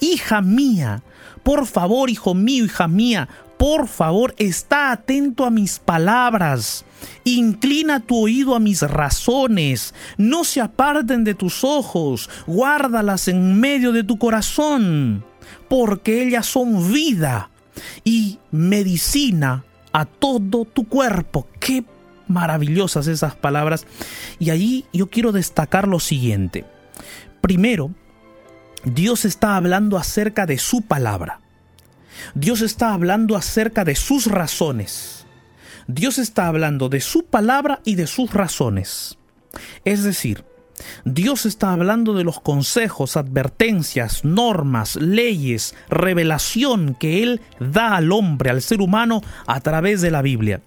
hija 0.00 0.42
mía, 0.42 1.02
por 1.42 1.66
favor, 1.66 2.10
hijo 2.10 2.34
mío, 2.34 2.64
hija 2.64 2.88
mía, 2.88 3.28
por 3.56 3.88
favor, 3.88 4.34
está 4.36 4.92
atento 4.92 5.44
a 5.44 5.50
mis 5.50 5.78
palabras. 5.78 6.84
Inclina 7.24 8.00
tu 8.00 8.24
oído 8.24 8.54
a 8.54 8.60
mis 8.60 8.82
razones, 8.82 9.94
no 10.18 10.44
se 10.44 10.60
aparten 10.60 11.24
de 11.24 11.34
tus 11.34 11.64
ojos, 11.64 12.28
guárdalas 12.46 13.28
en 13.28 13.58
medio 13.60 13.92
de 13.92 14.04
tu 14.04 14.18
corazón, 14.18 15.24
porque 15.68 16.22
ellas 16.22 16.46
son 16.46 16.92
vida 16.92 17.50
y 18.04 18.38
medicina 18.50 19.64
a 19.92 20.04
todo 20.04 20.64
tu 20.64 20.88
cuerpo. 20.88 21.48
Qué 21.60 21.84
maravillosas 22.28 23.06
esas 23.06 23.34
palabras. 23.34 23.86
Y 24.38 24.50
allí 24.50 24.84
yo 24.92 25.08
quiero 25.08 25.32
destacar 25.32 25.88
lo 25.88 26.00
siguiente. 26.00 26.64
Primero, 27.40 27.90
Dios 28.84 29.24
está 29.24 29.56
hablando 29.56 29.96
acerca 29.96 30.46
de 30.46 30.58
su 30.58 30.82
palabra. 30.82 31.40
Dios 32.34 32.60
está 32.60 32.92
hablando 32.92 33.36
acerca 33.36 33.84
de 33.84 33.94
sus 33.94 34.26
razones. 34.26 35.26
Dios 35.86 36.18
está 36.18 36.48
hablando 36.48 36.88
de 36.88 37.00
su 37.00 37.24
palabra 37.24 37.80
y 37.84 37.94
de 37.94 38.06
sus 38.06 38.32
razones. 38.32 39.18
Es 39.84 40.02
decir, 40.02 40.44
Dios 41.04 41.46
está 41.46 41.72
hablando 41.72 42.14
de 42.14 42.24
los 42.24 42.40
consejos, 42.40 43.16
advertencias, 43.16 44.24
normas, 44.24 44.96
leyes, 44.96 45.74
revelación 45.88 46.96
que 46.98 47.22
Él 47.22 47.40
da 47.60 47.96
al 47.96 48.12
hombre, 48.12 48.50
al 48.50 48.62
ser 48.62 48.80
humano, 48.80 49.22
a 49.46 49.60
través 49.60 50.00
de 50.00 50.10
la 50.10 50.22
Biblia. 50.22 50.60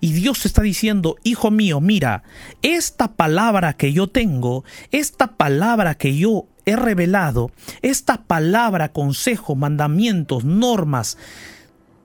Y 0.00 0.12
Dios 0.12 0.46
está 0.46 0.62
diciendo, 0.62 1.16
hijo 1.24 1.50
mío, 1.50 1.80
mira, 1.80 2.22
esta 2.62 3.12
palabra 3.12 3.72
que 3.72 3.92
yo 3.92 4.06
tengo, 4.06 4.64
esta 4.92 5.28
palabra 5.36 5.96
que 5.96 6.16
yo 6.16 6.46
he 6.64 6.76
revelado, 6.76 7.50
esta 7.82 8.22
palabra, 8.22 8.92
consejo, 8.92 9.54
mandamientos, 9.54 10.44
normas, 10.44 11.18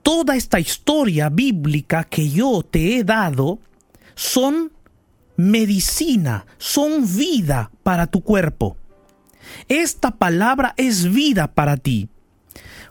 toda 0.04 0.36
esta 0.36 0.60
historia 0.60 1.30
bíblica 1.30 2.04
que 2.04 2.30
yo 2.30 2.64
te 2.64 2.98
he 2.98 3.04
dado, 3.04 3.60
son 4.16 4.72
medicina, 5.42 6.46
son 6.58 7.06
vida 7.18 7.72
para 7.84 8.08
tu 8.08 8.22
cuerpo. 8.22 8.78
Esta 9.68 10.12
palabra 10.12 10.74
es 10.78 11.12
vida 11.12 11.48
para 11.48 11.78
ti. 11.78 12.10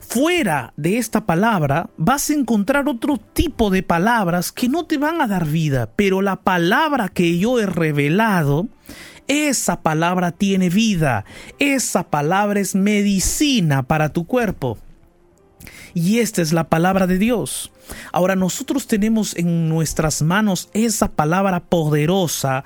Fuera 0.01 0.73
de 0.77 0.99
esta 0.99 1.25
palabra 1.25 1.89
vas 1.97 2.29
a 2.31 2.35
encontrar 2.35 2.89
otro 2.89 3.17
tipo 3.19 3.71
de 3.71 3.85
palabras 3.85 4.51
que 4.51 4.69
no 4.69 4.85
te 4.85 4.99
van 4.99 5.21
a 5.21 5.29
dar 5.29 5.47
vida, 5.47 5.89
pero 5.95 6.21
la 6.21 6.37
palabra 6.37 7.09
que 7.09 7.39
yo 7.39 7.61
he 7.61 7.67
revelado, 7.67 8.67
esa 9.29 9.83
palabra 9.83 10.33
tiene 10.33 10.69
vida, 10.69 11.25
esa 11.61 12.03
palabra 12.11 12.59
es 12.59 12.75
medicina 12.75 13.85
para 13.85 14.09
tu 14.09 14.27
cuerpo. 14.27 14.77
Y 15.95 16.19
esta 16.21 16.43
es 16.43 16.53
la 16.53 16.65
palabra 16.65 17.07
de 17.07 17.19
Dios. 17.19 17.73
Ahora 18.13 18.37
nosotros 18.37 18.87
tenemos 18.87 19.37
en 19.37 19.69
nuestras 19.69 20.23
manos 20.23 20.69
esa 20.73 21.11
palabra 21.11 21.61
poderosa 21.61 22.65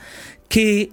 que 0.49 0.93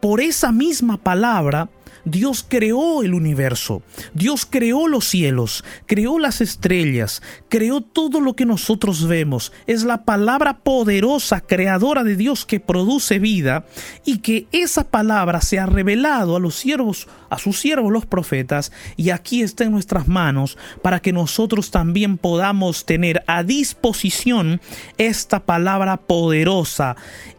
por 0.00 0.20
esa 0.20 0.52
misma 0.52 0.98
palabra 0.98 1.68
Dios 2.06 2.46
creó 2.48 3.02
el 3.02 3.14
universo, 3.14 3.82
Dios 4.14 4.46
creó 4.48 4.86
los 4.86 5.06
cielos, 5.06 5.64
creó 5.86 6.20
las 6.20 6.40
estrellas, 6.40 7.20
creó 7.48 7.80
todo 7.80 8.20
lo 8.20 8.36
que 8.36 8.46
nosotros 8.46 9.08
vemos. 9.08 9.52
Es 9.66 9.82
la 9.82 10.04
palabra 10.04 10.58
poderosa, 10.58 11.40
creadora 11.40 12.04
de 12.04 12.14
Dios 12.14 12.46
que 12.46 12.60
produce 12.60 13.18
vida 13.18 13.66
y 14.04 14.18
que 14.18 14.46
esa 14.52 14.84
palabra 14.84 15.40
se 15.40 15.58
ha 15.58 15.66
revelado 15.66 16.36
a 16.36 16.40
los 16.40 16.54
siervos, 16.54 17.08
a 17.28 17.38
sus 17.38 17.58
siervos 17.58 17.92
los 17.92 18.06
profetas 18.06 18.70
y 18.96 19.10
aquí 19.10 19.42
está 19.42 19.64
en 19.64 19.72
nuestras 19.72 20.06
manos 20.06 20.56
para 20.82 21.00
que 21.00 21.12
nosotros 21.12 21.72
también 21.72 22.18
podamos 22.18 22.86
tener 22.86 23.24
a 23.26 23.42
disposición 23.42 24.60
esta 24.96 25.40
palabra 25.40 25.96
poderosa 25.96 26.94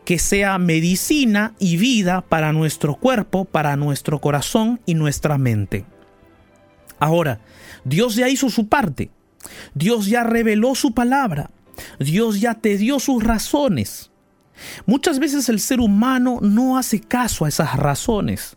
que 0.07 0.19
sea 0.19 0.57
medicina 0.57 1.53
y 1.59 1.75
vida 1.75 2.21
para 2.21 2.53
nuestro 2.53 2.95
cuerpo, 2.95 3.43
para 3.43 3.75
nuestro 3.75 4.21
corazón 4.21 4.79
y 4.85 4.93
nuestra 4.93 5.37
mente. 5.37 5.85
Ahora, 6.97 7.41
Dios 7.83 8.15
ya 8.15 8.29
hizo 8.29 8.49
su 8.49 8.69
parte. 8.69 9.11
Dios 9.73 10.05
ya 10.05 10.23
reveló 10.23 10.75
su 10.75 10.93
palabra. 10.93 11.51
Dios 11.99 12.39
ya 12.39 12.53
te 12.53 12.77
dio 12.77 13.01
sus 13.01 13.21
razones. 13.21 14.09
Muchas 14.85 15.19
veces 15.19 15.49
el 15.49 15.59
ser 15.59 15.81
humano 15.81 16.39
no 16.41 16.77
hace 16.77 17.01
caso 17.01 17.43
a 17.43 17.49
esas 17.49 17.75
razones. 17.75 18.55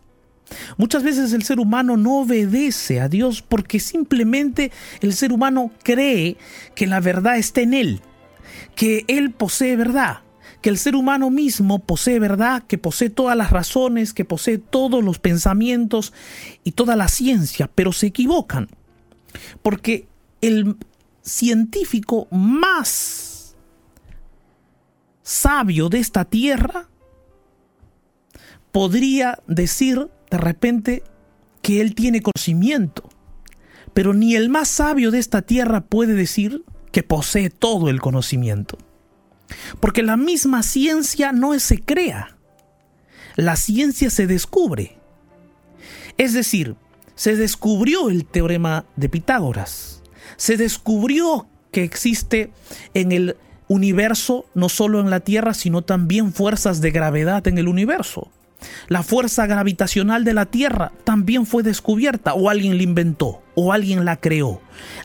Muchas 0.77 1.03
veces 1.03 1.33
el 1.33 1.43
ser 1.43 1.59
humano 1.59 1.97
no 1.97 2.19
obedece 2.19 3.01
a 3.01 3.09
Dios 3.09 3.41
porque 3.41 3.81
simplemente 3.81 4.71
el 5.01 5.11
ser 5.11 5.33
humano 5.33 5.69
cree 5.83 6.37
que 6.75 6.87
la 6.87 7.01
verdad 7.01 7.35
está 7.35 7.59
en 7.59 7.73
él, 7.73 7.99
que 8.73 9.03
él 9.09 9.31
posee 9.31 9.75
verdad, 9.75 10.21
que 10.61 10.69
el 10.69 10.77
ser 10.77 10.95
humano 10.95 11.29
mismo 11.29 11.79
posee 11.79 12.19
verdad, 12.19 12.63
que 12.63 12.77
posee 12.77 13.09
todas 13.09 13.35
las 13.35 13.51
razones, 13.51 14.13
que 14.13 14.25
posee 14.25 14.59
todos 14.59 15.03
los 15.03 15.19
pensamientos 15.19 16.13
y 16.63 16.73
toda 16.73 16.95
la 16.95 17.07
ciencia, 17.07 17.69
pero 17.73 17.91
se 17.91 18.07
equivocan. 18.07 18.69
Porque 19.61 20.07
el 20.41 20.77
científico 21.23 22.27
más 22.31 23.55
sabio 25.23 25.89
de 25.89 25.99
esta 25.99 26.25
tierra 26.25 26.89
podría 28.71 29.39
decir 29.47 30.09
de 30.29 30.37
repente 30.37 31.03
que 31.61 31.81
él 31.81 31.95
tiene 31.95 32.21
conocimiento, 32.21 33.09
pero 33.93 34.13
ni 34.13 34.35
el 34.35 34.49
más 34.49 34.67
sabio 34.67 35.11
de 35.11 35.19
esta 35.19 35.41
tierra 35.41 35.81
puede 35.81 36.13
decir 36.13 36.63
que 36.91 37.03
posee 37.03 37.49
todo 37.49 37.89
el 37.89 38.01
conocimiento. 38.01 38.77
Porque 39.79 40.03
la 40.03 40.17
misma 40.17 40.63
ciencia 40.63 41.31
no 41.31 41.57
se 41.59 41.79
crea, 41.79 42.37
la 43.35 43.55
ciencia 43.55 44.09
se 44.09 44.27
descubre. 44.27 44.97
Es 46.17 46.33
decir, 46.33 46.75
se 47.15 47.35
descubrió 47.35 48.09
el 48.09 48.25
teorema 48.25 48.85
de 48.95 49.09
Pitágoras, 49.09 50.03
se 50.37 50.57
descubrió 50.57 51.47
que 51.71 51.83
existe 51.83 52.51
en 52.93 53.11
el 53.11 53.37
universo, 53.67 54.45
no 54.53 54.69
solo 54.69 54.99
en 54.99 55.09
la 55.09 55.21
Tierra, 55.21 55.53
sino 55.53 55.81
también 55.81 56.33
fuerzas 56.33 56.81
de 56.81 56.91
gravedad 56.91 57.47
en 57.47 57.57
el 57.57 57.67
universo. 57.67 58.29
La 58.87 59.03
fuerza 59.03 59.45
gravitacional 59.47 60.23
de 60.23 60.33
la 60.33 60.45
Tierra 60.45 60.91
también 61.03 61.45
fue 61.45 61.63
descubierta 61.63 62.33
o 62.33 62.49
alguien 62.49 62.77
la 62.77 62.83
inventó 62.83 63.41
o 63.55 63.73
alguien 63.73 64.05
la 64.05 64.17
creó. 64.17 64.61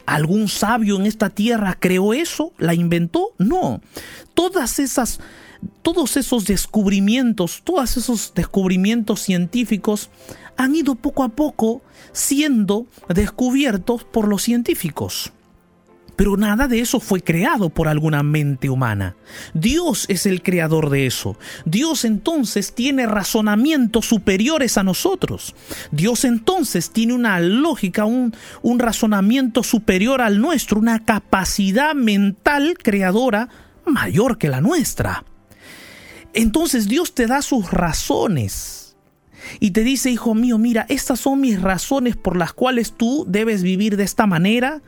¿Algún 0.07 0.49
sabio 0.49 0.97
en 0.97 1.07
esta 1.07 1.31
Tierra 1.31 1.77
creó 1.79 2.13
eso? 2.15 2.53
¿La 2.59 2.75
inventó? 2.75 3.31
No. 3.39 3.81
Todas 4.35 4.79
esas 4.79 5.21
todos 5.83 6.17
esos 6.17 6.45
descubrimientos, 6.45 7.63
todos 7.65 7.97
esos 7.97 8.33
descubrimientos 8.35 9.21
científicos 9.23 10.11
han 10.57 10.75
ido 10.75 10.95
poco 10.95 11.23
a 11.23 11.29
poco 11.29 11.83
siendo 12.13 12.87
descubiertos 13.09 14.05
por 14.05 14.29
los 14.29 14.43
científicos. 14.43 15.33
Pero 16.17 16.39
nada 16.39 16.67
de 16.67 16.81
eso 16.81 16.99
fue 16.99 17.23
creado 17.23 17.69
por 17.69 17.89
alguna 17.89 18.23
mente 18.23 18.71
humana. 18.71 19.17
Dios 19.53 20.07
es 20.09 20.25
el 20.25 20.43
creador 20.43 20.89
de 20.89 21.07
eso. 21.07 21.39
Dios 21.67 22.07
entonces 22.07 22.75
tiene 22.75 23.07
razonamientos 23.07 24.07
superiores 24.07 24.79
a 24.79 24.83
nosotros. 24.83 25.55
Dios 25.93 26.25
entonces 26.25 26.91
tiene 26.91 27.13
una 27.13 27.39
lógica, 27.41 28.07
un, 28.07 28.33
razonamiento 28.79 29.63
superior 29.63 30.23
al 30.23 30.41
nuestro, 30.41 30.79
una 30.79 31.05
capacidad 31.05 31.95
mental 31.95 32.79
creadora 32.83 33.51
mayor 33.85 34.39
que 34.39 34.49
la 34.49 34.63
nuestra. 34.63 35.25
Entonces 36.33 36.89
Dios 36.89 37.15
te 37.15 37.27
da 37.27 37.43
sus 37.43 37.71
razones 37.71 38.97
y 39.61 39.71
te 39.71 39.83
dice, 39.83 40.11
hijo 40.11 40.35
mío, 40.35 40.59
mira, 40.59 40.87
estas 40.89 41.21
son 41.21 41.41
mis 41.41 41.61
razones 41.61 42.17
por 42.17 42.37
las 42.37 42.53
cuales 42.53 42.93
tú 42.93 43.25
debes 43.29 43.63
vivir 43.63 43.97
de 43.97 44.05
esta 44.05 44.27
manera, 44.27 44.83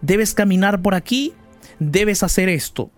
debes 0.00 0.34
caminar 0.34 0.82
por 0.82 0.94
aquí, 0.94 1.32
debes 1.78 2.22
hacer 2.22 2.48
esto. 2.48 2.90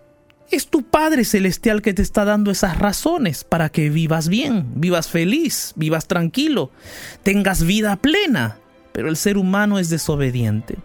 Es 0.51 0.67
tu 0.67 0.83
Padre 0.83 1.23
Celestial 1.23 1.81
que 1.81 1.93
te 1.93 2.01
está 2.01 2.25
dando 2.25 2.51
esas 2.51 2.77
razones 2.77 3.45
para 3.45 3.69
que 3.69 3.89
vivas 3.89 4.27
bien, 4.27 4.73
vivas 4.75 5.07
feliz, 5.07 5.71
vivas 5.77 6.07
tranquilo, 6.07 6.71
tengas 7.23 7.63
vida 7.63 7.95
plena. 7.95 8.57
Pero 8.91 9.07
el 9.07 9.15
ser 9.15 9.37
humano 9.37 9.79
es 9.79 9.89
desobediente. 9.89 10.77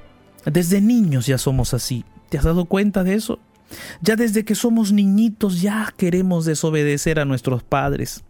Desde 0.44 0.80
niños 0.80 1.26
ya 1.26 1.38
somos 1.38 1.74
así. 1.74 2.04
¿Te 2.28 2.38
has 2.38 2.44
dado 2.44 2.66
cuenta 2.66 3.02
de 3.02 3.14
eso? 3.14 3.40
Ya 4.00 4.14
desde 4.14 4.44
que 4.44 4.54
somos 4.54 4.92
niñitos 4.92 5.60
ya 5.60 5.92
queremos 5.96 6.44
desobedecer 6.44 7.18
a 7.18 7.24
nuestros 7.24 7.64
padres. 7.64 8.22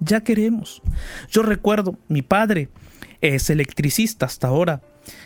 Ya 0.00 0.22
queremos. 0.22 0.82
Yo 1.30 1.42
recuerdo, 1.42 1.96
mi 2.08 2.22
padre 2.22 2.68
es 3.20 3.50
electricista 3.50 4.26
hasta 4.26 4.48
ahora. 4.48 4.82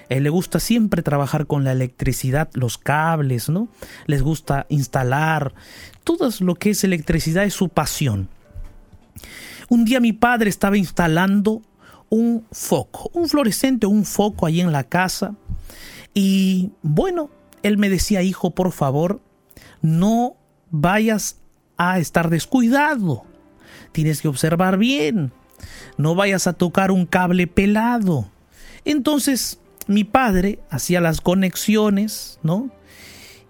Él 0.09 0.25
le 0.25 0.31
gusta 0.31 0.61
siempre 0.61 1.03
trabajar 1.03 1.47
con 1.47 1.65
la 1.65 1.73
electricidad, 1.73 2.49
los 2.55 2.79
cables, 2.79 3.49
¿no? 3.49 3.69
Les 4.07 4.23
gusta 4.23 4.67
instalar. 4.69 5.55
Todo 6.05 6.31
lo 6.41 6.55
que 6.55 6.71
es 6.71 6.85
electricidad 6.85 7.45
es 7.45 7.55
su 7.55 7.69
pasión. 7.69 8.29
Un 9.69 9.85
día 9.85 10.01
mi 10.01 10.13
padre 10.13 10.49
estaba 10.49 10.77
instalando 10.77 11.63
un 12.09 12.47
foco, 12.53 13.11
un 13.13 13.29
fluorescente, 13.29 13.87
un 13.87 14.05
foco 14.05 14.47
ahí 14.47 14.61
en 14.61 14.71
la 14.71 14.85
casa. 14.85 15.35
Y 16.15 16.71
bueno, 16.83 17.31
él 17.63 17.79
me 17.79 17.89
decía, 17.89 18.23
hijo, 18.23 18.53
por 18.53 18.71
favor, 18.71 19.21
no 19.83 20.37
vayas 20.71 21.41
a 21.77 21.99
estar 21.99 22.31
descuidado. 22.31 23.25
Tienes 23.91 24.23
que 24.23 24.29
observar 24.29 24.79
bien. 24.79 25.33
No 25.97 26.15
vayas 26.15 26.47
a 26.47 26.53
tocar 26.53 26.91
un 26.91 27.07
cable 27.07 27.47
pelado. 27.47 28.31
Entonces 28.85 29.59
mi 29.87 30.05
padre 30.05 30.59
hacía 30.71 31.01
las 31.01 31.21
conexiones, 31.21 32.39
¿no? 32.43 32.71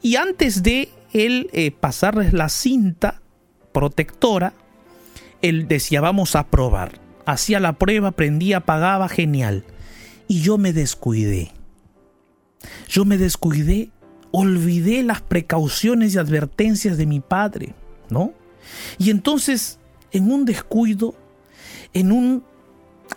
Y 0.02 0.16
antes 0.16 0.62
de 0.62 0.90
él 1.12 1.48
eh, 1.52 1.70
pasarles 1.70 2.32
la 2.32 2.48
cinta 2.48 3.20
protectora, 3.72 4.52
él 5.42 5.68
decía, 5.68 6.00
vamos 6.00 6.36
a 6.36 6.48
probar. 6.48 7.00
Hacía 7.24 7.60
la 7.60 7.74
prueba, 7.74 8.12
prendía, 8.12 8.58
apagaba, 8.58 9.08
genial. 9.08 9.64
Y 10.28 10.40
yo 10.40 10.58
me 10.58 10.72
descuidé. 10.72 11.52
Yo 12.88 13.04
me 13.04 13.18
descuidé 13.18 13.90
olvidé 14.38 15.02
las 15.02 15.22
precauciones 15.22 16.14
y 16.14 16.18
advertencias 16.18 16.98
de 16.98 17.06
mi 17.06 17.20
padre, 17.20 17.74
¿no? 18.10 18.34
Y 18.98 19.08
entonces, 19.08 19.78
en 20.12 20.30
un 20.30 20.44
descuido, 20.44 21.14
en 21.94 22.12
un 22.12 22.44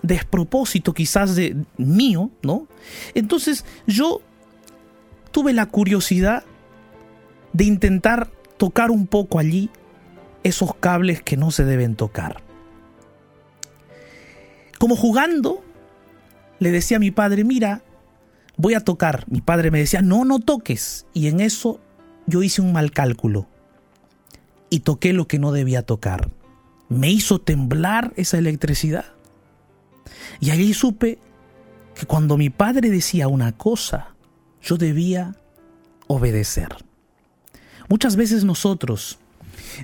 despropósito 0.01 0.93
quizás 0.93 1.35
de 1.35 1.55
mío, 1.77 2.29
¿no? 2.41 2.67
Entonces 3.13 3.65
yo 3.87 4.21
tuve 5.31 5.53
la 5.53 5.65
curiosidad 5.65 6.43
de 7.53 7.63
intentar 7.65 8.29
tocar 8.57 8.91
un 8.91 9.07
poco 9.07 9.39
allí 9.39 9.69
esos 10.43 10.75
cables 10.75 11.21
que 11.21 11.37
no 11.37 11.51
se 11.51 11.65
deben 11.65 11.95
tocar. 11.95 12.41
Como 14.77 14.95
jugando, 14.95 15.63
le 16.59 16.71
decía 16.71 16.97
a 16.97 16.99
mi 17.01 17.11
padre, 17.11 17.43
mira, 17.43 17.83
voy 18.55 18.73
a 18.73 18.81
tocar. 18.81 19.25
Mi 19.27 19.41
padre 19.41 19.71
me 19.71 19.79
decía, 19.79 20.01
no, 20.01 20.23
no 20.25 20.39
toques. 20.39 21.05
Y 21.13 21.27
en 21.27 21.41
eso 21.41 21.79
yo 22.27 22.43
hice 22.43 22.61
un 22.61 22.71
mal 22.71 22.91
cálculo. 22.91 23.47
Y 24.69 24.81
toqué 24.81 25.13
lo 25.13 25.27
que 25.27 25.39
no 25.39 25.51
debía 25.51 25.81
tocar. 25.81 26.29
Me 26.87 27.09
hizo 27.09 27.39
temblar 27.39 28.13
esa 28.15 28.37
electricidad. 28.37 29.05
Y 30.39 30.51
allí 30.51 30.73
supe 30.73 31.19
que 31.95 32.05
cuando 32.05 32.37
mi 32.37 32.49
padre 32.49 32.89
decía 32.89 33.27
una 33.27 33.51
cosa, 33.51 34.15
yo 34.61 34.77
debía 34.77 35.35
obedecer. 36.07 36.69
Muchas 37.87 38.15
veces 38.15 38.43
nosotros 38.43 39.19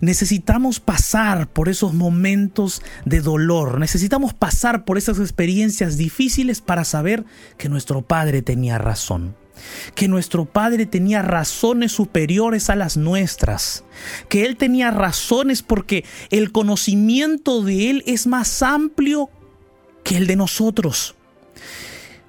Necesitamos 0.01 0.79
pasar 0.79 1.47
por 1.47 1.69
esos 1.69 1.93
momentos 1.93 2.81
de 3.05 3.21
dolor, 3.21 3.79
necesitamos 3.79 4.33
pasar 4.33 4.85
por 4.85 4.97
esas 4.97 5.19
experiencias 5.19 5.97
difíciles 5.97 6.61
para 6.61 6.83
saber 6.83 7.25
que 7.57 7.69
nuestro 7.69 8.01
Padre 8.01 8.41
tenía 8.41 8.77
razón 8.77 9.35
que 9.95 10.09
nuestro 10.09 10.43
Padre 10.43 10.85
tenía 10.85 11.21
razones 11.21 11.93
superiores 11.93 12.69
a 12.69 12.75
las 12.75 12.97
nuestras, 12.97 13.85
que 14.27 14.45
Él 14.45 14.57
tenía 14.57 14.91
razones 14.91 15.63
porque 15.63 16.03
el 16.29 16.51
conocimiento 16.51 17.61
de 17.61 17.89
Él 17.89 18.03
es 18.05 18.27
más 18.27 18.61
amplio 18.61 19.29
que 20.05 20.15
el 20.15 20.27
de 20.27 20.37
nosotros. 20.37 21.15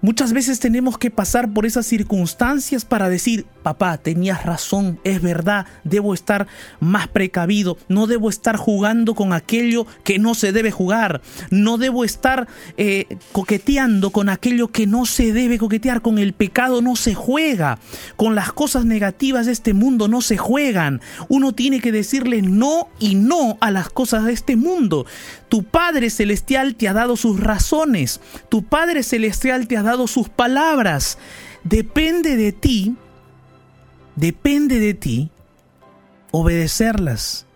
Muchas 0.06 0.32
veces 0.32 0.60
tenemos 0.60 0.98
que 0.98 1.10
pasar 1.10 1.52
por 1.52 1.66
esas 1.66 1.84
circunstancias 1.84 2.84
para 2.84 3.08
decir, 3.08 3.44
papá, 3.64 3.98
tenías 3.98 4.44
razón, 4.46 5.00
es 5.02 5.20
verdad, 5.20 5.66
debo 5.82 6.14
estar 6.14 6.46
más 6.78 7.08
precavido, 7.08 7.76
no 7.88 8.06
debo 8.06 8.30
estar 8.30 8.56
jugando 8.56 9.16
con 9.16 9.32
aquello 9.32 9.84
que 10.04 10.20
no 10.20 10.36
se 10.36 10.52
debe 10.52 10.70
jugar, 10.70 11.22
no 11.50 11.76
debo 11.76 12.04
estar 12.04 12.46
eh, 12.76 13.18
coqueteando 13.32 14.10
con 14.10 14.28
aquello 14.28 14.68
que 14.68 14.86
no 14.86 15.06
se 15.06 15.32
debe 15.32 15.58
coquetear, 15.58 16.02
con 16.02 16.18
el 16.18 16.34
pecado 16.34 16.82
no 16.82 16.94
se 16.94 17.16
juega, 17.16 17.80
con 18.14 18.36
las 18.36 18.52
cosas 18.52 18.84
negativas 18.84 19.46
de 19.46 19.52
este 19.52 19.74
mundo 19.74 20.06
no 20.06 20.20
se 20.20 20.36
juegan. 20.36 21.00
Uno 21.28 21.52
tiene 21.52 21.80
que 21.80 21.90
decirle 21.90 22.42
no 22.42 22.90
y 23.00 23.16
no 23.16 23.58
a 23.60 23.72
las 23.72 23.88
cosas 23.88 24.22
de 24.26 24.34
este 24.34 24.54
mundo. 24.54 25.04
Tu 25.48 25.64
Padre 25.64 26.10
Celestial 26.10 26.76
te 26.76 26.86
ha 26.86 26.92
dado 26.92 27.16
sus 27.16 27.40
razones, 27.40 28.20
tu 28.48 28.62
Padre 28.62 29.02
Celestial 29.02 29.66
te 29.66 29.76
ha 29.76 29.82
dado 29.82 29.95
sus 30.06 30.28
palabras. 30.28 31.16
Depende 31.64 32.36
de 32.36 32.52
ti, 32.52 32.96
depende 34.14 34.78
de 34.78 34.94
ti 34.94 35.30
obedecerlas, 36.30 37.46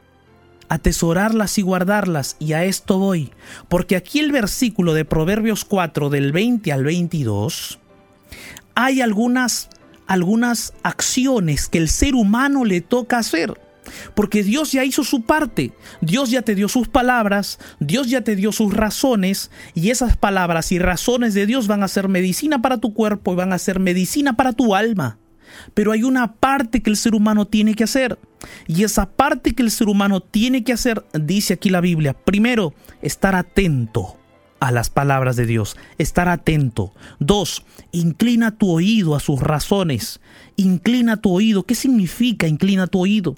atesorarlas 0.69 1.59
y 1.59 1.63
guardarlas. 1.63 2.37
Y 2.39 2.55
a 2.55 2.65
esto 2.65 2.99
voy, 2.99 3.31
porque 3.69 3.97
aquí 3.97 4.21
el 4.21 4.33
versículo 4.33 4.95
de 4.95 5.05
Proverbios 5.05 5.65
4 5.65 6.09
del 6.09 6.33
20 6.33 6.73
al 6.73 6.85
22, 6.85 7.79
hay 8.75 9.03
algunas, 9.03 9.69
algunas 10.07 10.73
acciones 10.83 11.69
que 11.69 11.79
el 11.79 11.89
ser 11.89 12.15
humano 12.15 12.65
le 12.65 12.81
toca 12.81 13.19
hacer. 13.19 13.61
Porque 14.15 14.43
Dios 14.43 14.73
ya 14.73 14.85
hizo 14.85 15.05
su 15.05 15.23
parte, 15.23 15.73
Dios 16.01 16.31
ya 16.31 16.43
te 16.43 16.55
dio 16.55 16.69
sus 16.69 16.89
palabras, 16.89 17.59
Dios 17.79 18.09
ya 18.09 18.23
te 18.23 18.37
dio 18.37 18.53
sus 18.53 18.73
razones 18.73 19.51
y 19.75 19.91
esas 19.91 20.17
palabras 20.17 20.73
y 20.73 20.79
razones 20.79 21.35
de 21.35 21.47
Dios 21.47 21.67
van 21.67 21.83
a 21.83 21.89
ser 21.89 22.09
medicina 22.09 22.63
para 22.63 22.79
tu 22.79 22.95
cuerpo 22.95 23.33
y 23.33 23.37
van 23.37 23.53
a 23.53 23.59
ser 23.59 23.81
medicina 23.81 24.37
para 24.37 24.53
tu 24.53 24.75
alma. 24.75 25.19
Pero 25.75 25.93
hay 25.93 26.03
una 26.03 26.35
parte 26.35 26.83
que 26.83 26.91
el 26.91 26.97
ser 26.97 27.15
humano 27.15 27.47
tiene 27.47 27.75
que 27.75 27.85
hacer. 27.85 28.19
Y 28.67 28.85
esa 28.85 29.11
parte 29.11 29.55
que 29.55 29.63
el 29.63 29.71
ser 29.71 29.89
humano 29.89 30.21
tiene 30.21 30.65
que 30.65 30.73
hacer, 30.73 31.05
dice 31.13 31.55
aquí 31.55 31.71
la 31.71 31.81
Biblia, 31.81 32.15
primero, 32.15 32.73
estar 33.03 33.35
atento 33.35 34.17
a 34.61 34.71
las 34.71 34.91
palabras 34.91 35.37
de 35.37 35.47
Dios, 35.47 35.77
estar 35.99 36.29
atento. 36.29 36.93
Dos, 37.19 37.65
inclina 37.93 38.57
tu 38.57 38.71
oído 38.71 39.17
a 39.17 39.21
sus 39.21 39.41
razones. 39.41 40.21
Inclina 40.57 41.17
tu 41.17 41.33
oído. 41.33 41.65
¿Qué 41.65 41.75
significa 41.75 42.47
inclina 42.47 42.87
tu 42.87 43.01
oído? 43.01 43.37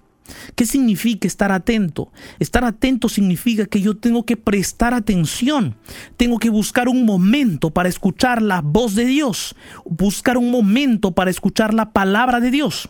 ¿Qué 0.55 0.67
significa 0.67 1.27
estar 1.27 1.53
atento? 1.53 2.13
Estar 2.39 2.65
atento 2.65 3.09
significa 3.09 3.67
que 3.67 3.81
yo 3.81 3.97
tengo 3.97 4.25
que 4.25 4.37
prestar 4.37 4.95
atención, 4.95 5.77
tengo 6.17 6.39
que 6.39 6.51
buscar 6.51 6.89
un 6.89 7.05
momento 7.05 7.71
para 7.71 7.89
escuchar 7.89 8.41
la 8.41 8.61
voz 8.61 8.95
de 8.95 9.05
Dios, 9.05 9.55
buscar 9.85 10.39
un 10.39 10.51
momento 10.51 11.13
para 11.13 11.31
escuchar 11.31 11.75
la 11.75 11.93
palabra 11.93 12.41
de 12.41 12.51
Dios. 12.51 12.89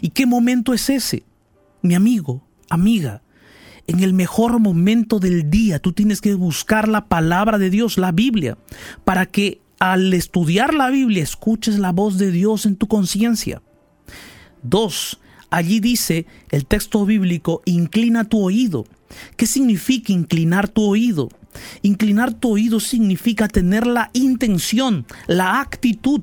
¿Y 0.00 0.10
qué 0.10 0.26
momento 0.26 0.72
es 0.72 0.88
ese? 0.90 1.24
Mi 1.82 1.94
amigo, 1.94 2.46
amiga, 2.68 3.22
en 3.86 4.00
el 4.00 4.14
mejor 4.14 4.60
momento 4.60 5.18
del 5.18 5.50
día 5.50 5.80
tú 5.80 5.92
tienes 5.92 6.20
que 6.20 6.34
buscar 6.34 6.88
la 6.88 7.06
palabra 7.06 7.58
de 7.58 7.70
Dios, 7.70 7.98
la 7.98 8.12
Biblia, 8.12 8.56
para 9.04 9.26
que 9.26 9.60
al 9.80 10.14
estudiar 10.14 10.74
la 10.74 10.90
Biblia 10.90 11.22
escuches 11.22 11.78
la 11.78 11.90
voz 11.90 12.16
de 12.16 12.30
Dios 12.30 12.66
en 12.66 12.76
tu 12.76 12.86
conciencia. 12.86 13.62
Dos, 14.62 15.18
Allí 15.52 15.80
dice 15.80 16.24
el 16.50 16.64
texto 16.64 17.04
bíblico, 17.04 17.60
inclina 17.66 18.24
tu 18.24 18.42
oído. 18.42 18.86
¿Qué 19.36 19.46
significa 19.46 20.10
inclinar 20.10 20.66
tu 20.70 20.82
oído? 20.82 21.28
Inclinar 21.82 22.32
tu 22.32 22.52
oído 22.52 22.80
significa 22.80 23.48
tener 23.48 23.86
la 23.86 24.08
intención, 24.14 25.04
la 25.26 25.60
actitud, 25.60 26.22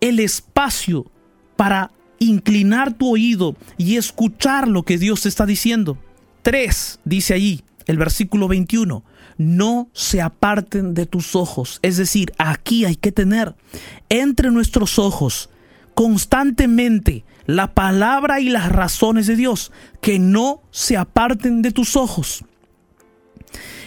el 0.00 0.18
espacio 0.18 1.06
para 1.54 1.92
inclinar 2.18 2.92
tu 2.92 3.08
oído 3.08 3.54
y 3.78 3.96
escuchar 3.96 4.66
lo 4.66 4.82
que 4.82 4.98
Dios 4.98 5.24
está 5.24 5.46
diciendo. 5.46 5.96
Tres, 6.42 6.98
dice 7.04 7.34
allí 7.34 7.62
el 7.86 7.98
versículo 7.98 8.48
21, 8.48 9.04
no 9.38 9.88
se 9.92 10.20
aparten 10.22 10.92
de 10.92 11.06
tus 11.06 11.36
ojos. 11.36 11.78
Es 11.82 11.98
decir, 11.98 12.32
aquí 12.36 12.84
hay 12.84 12.96
que 12.96 13.12
tener 13.12 13.54
entre 14.08 14.50
nuestros 14.50 14.98
ojos 14.98 15.50
constantemente 15.96 17.24
la 17.46 17.72
palabra 17.72 18.38
y 18.38 18.50
las 18.50 18.70
razones 18.70 19.26
de 19.26 19.34
Dios, 19.34 19.72
que 20.02 20.18
no 20.18 20.60
se 20.70 20.98
aparten 20.98 21.62
de 21.62 21.72
tus 21.72 21.96
ojos. 21.96 22.44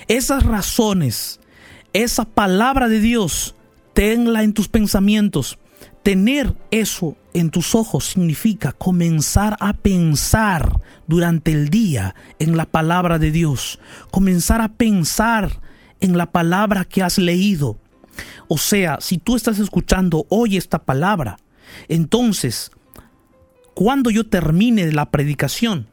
Esas 0.07 0.41
razones, 0.41 1.39
esa 1.93 2.25
palabra 2.25 2.89
de 2.89 2.99
Dios, 2.99 3.53
tenla 3.93 4.41
en 4.41 4.53
tus 4.53 4.69
pensamientos. 4.69 5.59
Tener 6.01 6.55
eso 6.71 7.15
en 7.35 7.51
tus 7.51 7.75
ojos 7.75 8.05
significa 8.05 8.71
comenzar 8.71 9.55
a 9.59 9.73
pensar 9.73 10.81
durante 11.05 11.51
el 11.51 11.69
día 11.69 12.15
en 12.39 12.57
la 12.57 12.65
palabra 12.65 13.19
de 13.19 13.29
Dios, 13.29 13.79
comenzar 14.09 14.61
a 14.61 14.69
pensar 14.69 15.61
en 15.99 16.17
la 16.17 16.31
palabra 16.31 16.85
que 16.85 17.03
has 17.03 17.19
leído. 17.19 17.77
O 18.47 18.57
sea, 18.57 18.97
si 18.99 19.19
tú 19.19 19.35
estás 19.35 19.59
escuchando 19.59 20.25
hoy 20.29 20.57
esta 20.57 20.79
palabra, 20.79 21.37
entonces 21.87 22.71
cuando 23.79 24.09
yo 24.09 24.27
termine 24.27 24.91
la 24.91 25.09
predicación, 25.09 25.87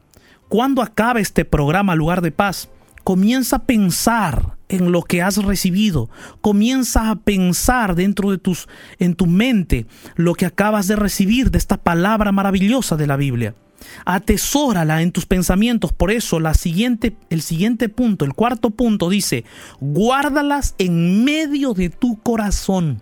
cuando 0.49 0.81
acabe 0.81 1.21
este 1.21 1.45
programa 1.45 1.95
Lugar 1.95 2.21
de 2.21 2.31
Paz, 2.31 2.69
comienza 3.05 3.55
a 3.55 3.63
pensar 3.63 4.57
en 4.67 4.91
lo 4.91 5.03
que 5.03 5.21
has 5.21 5.37
recibido, 5.37 6.09
comienza 6.41 7.09
a 7.09 7.15
pensar 7.15 7.95
dentro 7.95 8.31
de 8.31 8.37
tus 8.37 8.67
en 8.99 9.15
tu 9.15 9.25
mente 9.25 9.85
lo 10.15 10.33
que 10.33 10.45
acabas 10.45 10.87
de 10.87 10.97
recibir 10.97 11.49
de 11.49 11.57
esta 11.57 11.77
palabra 11.77 12.33
maravillosa 12.33 12.97
de 12.97 13.07
la 13.07 13.15
Biblia. 13.15 13.55
Atesórala 14.03 15.01
en 15.01 15.13
tus 15.13 15.25
pensamientos. 15.25 15.93
Por 15.93 16.11
eso 16.11 16.41
la 16.41 16.55
siguiente, 16.55 17.15
el 17.29 17.41
siguiente 17.41 17.87
punto, 17.87 18.25
el 18.25 18.33
cuarto 18.33 18.71
punto 18.71 19.09
dice, 19.09 19.45
guárdalas 19.79 20.75
en 20.77 21.23
medio 21.23 21.73
de 21.73 21.89
tu 21.89 22.19
corazón. 22.21 23.01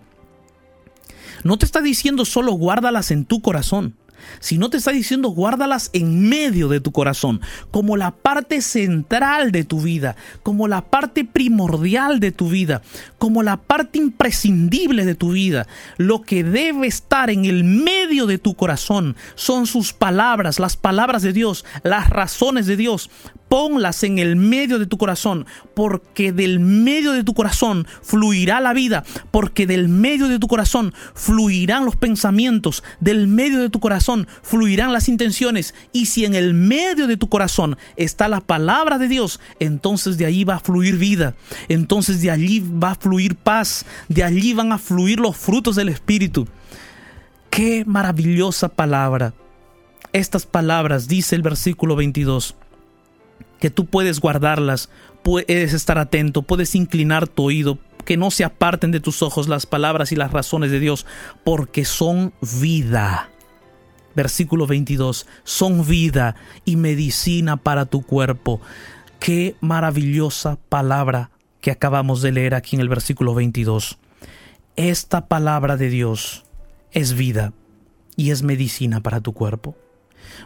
No 1.44 1.58
te 1.58 1.66
está 1.66 1.80
diciendo 1.80 2.24
solo 2.24 2.52
guárdalas 2.52 3.10
en 3.10 3.24
tu 3.24 3.40
corazón 3.40 3.94
si 4.40 4.58
no 4.58 4.70
te 4.70 4.76
está 4.76 4.92
diciendo 4.92 5.28
guárdalas 5.28 5.90
en 5.92 6.28
medio 6.28 6.68
de 6.68 6.80
tu 6.80 6.92
corazón, 6.92 7.40
como 7.70 7.96
la 7.96 8.10
parte 8.10 8.60
central 8.60 9.52
de 9.52 9.64
tu 9.64 9.80
vida, 9.80 10.16
como 10.42 10.68
la 10.68 10.82
parte 10.82 11.24
primordial 11.24 12.20
de 12.20 12.32
tu 12.32 12.48
vida, 12.48 12.82
como 13.18 13.42
la 13.42 13.56
parte 13.56 13.98
imprescindible 13.98 15.04
de 15.04 15.14
tu 15.14 15.32
vida. 15.32 15.66
Lo 15.96 16.22
que 16.22 16.44
debe 16.44 16.86
estar 16.86 17.30
en 17.30 17.44
el 17.44 17.64
medio 17.64 18.26
de 18.26 18.38
tu 18.38 18.54
corazón 18.54 19.16
son 19.34 19.66
sus 19.66 19.92
palabras, 19.92 20.58
las 20.58 20.76
palabras 20.76 21.22
de 21.22 21.32
Dios, 21.32 21.64
las 21.82 22.10
razones 22.10 22.66
de 22.66 22.76
Dios. 22.76 23.10
Ponlas 23.48 24.02
en 24.02 24.18
el 24.18 24.34
medio 24.34 24.78
de 24.78 24.86
tu 24.86 24.98
corazón, 24.98 25.46
porque 25.74 26.32
del 26.32 26.58
medio 26.58 27.12
de 27.12 27.22
tu 27.22 27.32
corazón 27.32 27.86
fluirá 28.02 28.60
la 28.60 28.72
vida, 28.72 29.04
porque 29.30 29.66
del 29.66 29.88
medio 29.88 30.28
de 30.28 30.40
tu 30.40 30.48
corazón 30.48 30.92
fluirán 31.14 31.84
los 31.84 31.94
pensamientos, 31.94 32.82
del 32.98 33.28
medio 33.28 33.60
de 33.60 33.70
tu 33.70 33.78
corazón 33.78 34.26
fluirán 34.42 34.92
las 34.92 35.08
intenciones, 35.08 35.74
y 35.92 36.06
si 36.06 36.24
en 36.24 36.34
el 36.34 36.54
medio 36.54 37.06
de 37.06 37.16
tu 37.16 37.28
corazón 37.28 37.76
está 37.96 38.28
la 38.28 38.40
palabra 38.40 38.98
de 38.98 39.06
Dios, 39.06 39.38
entonces 39.60 40.18
de 40.18 40.26
allí 40.26 40.42
va 40.42 40.56
a 40.56 40.60
fluir 40.60 40.96
vida, 40.96 41.34
entonces 41.68 42.20
de 42.20 42.32
allí 42.32 42.60
va 42.60 42.92
a 42.92 42.96
fluir 42.96 43.36
paz, 43.36 43.86
de 44.08 44.24
allí 44.24 44.54
van 44.54 44.72
a 44.72 44.78
fluir 44.78 45.20
los 45.20 45.36
frutos 45.36 45.76
del 45.76 45.88
Espíritu. 45.88 46.48
Qué 47.50 47.84
maravillosa 47.86 48.68
palabra. 48.68 49.32
Estas 50.12 50.46
palabras, 50.46 51.08
dice 51.08 51.36
el 51.36 51.42
versículo 51.42 51.96
22, 51.96 52.54
que 53.58 53.70
tú 53.70 53.86
puedes 53.86 54.20
guardarlas, 54.20 54.90
puedes 55.22 55.72
estar 55.72 55.98
atento, 55.98 56.42
puedes 56.42 56.74
inclinar 56.74 57.28
tu 57.28 57.44
oído, 57.44 57.78
que 58.04 58.16
no 58.16 58.30
se 58.30 58.44
aparten 58.44 58.92
de 58.92 59.00
tus 59.00 59.22
ojos 59.22 59.48
las 59.48 59.66
palabras 59.66 60.12
y 60.12 60.16
las 60.16 60.32
razones 60.32 60.70
de 60.70 60.80
Dios, 60.80 61.06
porque 61.44 61.84
son 61.84 62.32
vida. 62.60 63.30
Versículo 64.14 64.66
22, 64.66 65.26
son 65.44 65.86
vida 65.86 66.36
y 66.64 66.76
medicina 66.76 67.56
para 67.56 67.84
tu 67.84 68.02
cuerpo. 68.02 68.60
Qué 69.18 69.56
maravillosa 69.60 70.58
palabra 70.68 71.30
que 71.60 71.70
acabamos 71.70 72.22
de 72.22 72.32
leer 72.32 72.54
aquí 72.54 72.76
en 72.76 72.80
el 72.80 72.88
versículo 72.88 73.34
22. 73.34 73.98
Esta 74.76 75.26
palabra 75.26 75.76
de 75.76 75.90
Dios 75.90 76.44
es 76.92 77.14
vida 77.14 77.52
y 78.14 78.30
es 78.30 78.42
medicina 78.42 79.02
para 79.02 79.20
tu 79.20 79.32
cuerpo. 79.32 79.76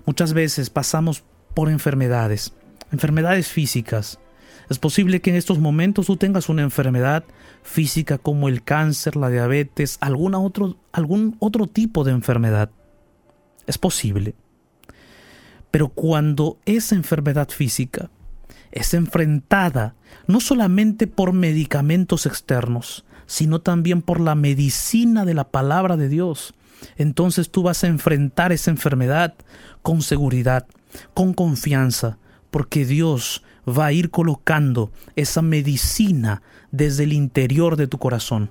Muchas 0.06 0.32
veces 0.32 0.70
pasamos 0.70 1.22
por 1.54 1.68
enfermedades, 1.68 2.54
enfermedades 2.92 3.48
físicas. 3.48 4.18
Es 4.68 4.78
posible 4.78 5.20
que 5.20 5.30
en 5.30 5.36
estos 5.36 5.58
momentos 5.58 6.06
tú 6.06 6.16
tengas 6.16 6.48
una 6.48 6.62
enfermedad 6.62 7.24
física 7.62 8.18
como 8.18 8.48
el 8.48 8.62
cáncer, 8.62 9.16
la 9.16 9.28
diabetes, 9.28 9.98
alguna 10.00 10.38
otro, 10.38 10.76
algún 10.92 11.36
otro 11.40 11.66
tipo 11.66 12.04
de 12.04 12.12
enfermedad. 12.12 12.70
Es 13.66 13.78
posible. 13.78 14.34
Pero 15.70 15.88
cuando 15.88 16.58
esa 16.66 16.94
enfermedad 16.94 17.48
física 17.48 18.10
es 18.72 18.94
enfrentada 18.94 19.94
no 20.26 20.40
solamente 20.40 21.06
por 21.06 21.32
medicamentos 21.32 22.26
externos, 22.26 23.04
sino 23.26 23.60
también 23.60 24.02
por 24.02 24.20
la 24.20 24.34
medicina 24.34 25.24
de 25.24 25.34
la 25.34 25.48
palabra 25.48 25.96
de 25.96 26.08
Dios, 26.08 26.54
entonces 26.96 27.50
tú 27.50 27.62
vas 27.62 27.84
a 27.84 27.88
enfrentar 27.88 28.52
esa 28.52 28.70
enfermedad 28.70 29.34
con 29.82 30.02
seguridad, 30.02 30.66
con 31.14 31.34
confianza, 31.34 32.18
porque 32.50 32.84
Dios 32.84 33.42
va 33.68 33.86
a 33.86 33.92
ir 33.92 34.10
colocando 34.10 34.90
esa 35.16 35.42
medicina 35.42 36.42
desde 36.70 37.04
el 37.04 37.12
interior 37.12 37.76
de 37.76 37.86
tu 37.86 37.98
corazón. 37.98 38.50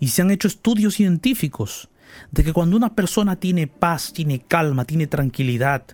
Y 0.00 0.08
se 0.08 0.22
han 0.22 0.30
hecho 0.30 0.48
estudios 0.48 0.94
científicos 0.94 1.88
de 2.30 2.44
que 2.44 2.52
cuando 2.52 2.76
una 2.76 2.94
persona 2.94 3.36
tiene 3.36 3.66
paz, 3.66 4.12
tiene 4.12 4.40
calma, 4.40 4.84
tiene 4.84 5.06
tranquilidad, 5.06 5.84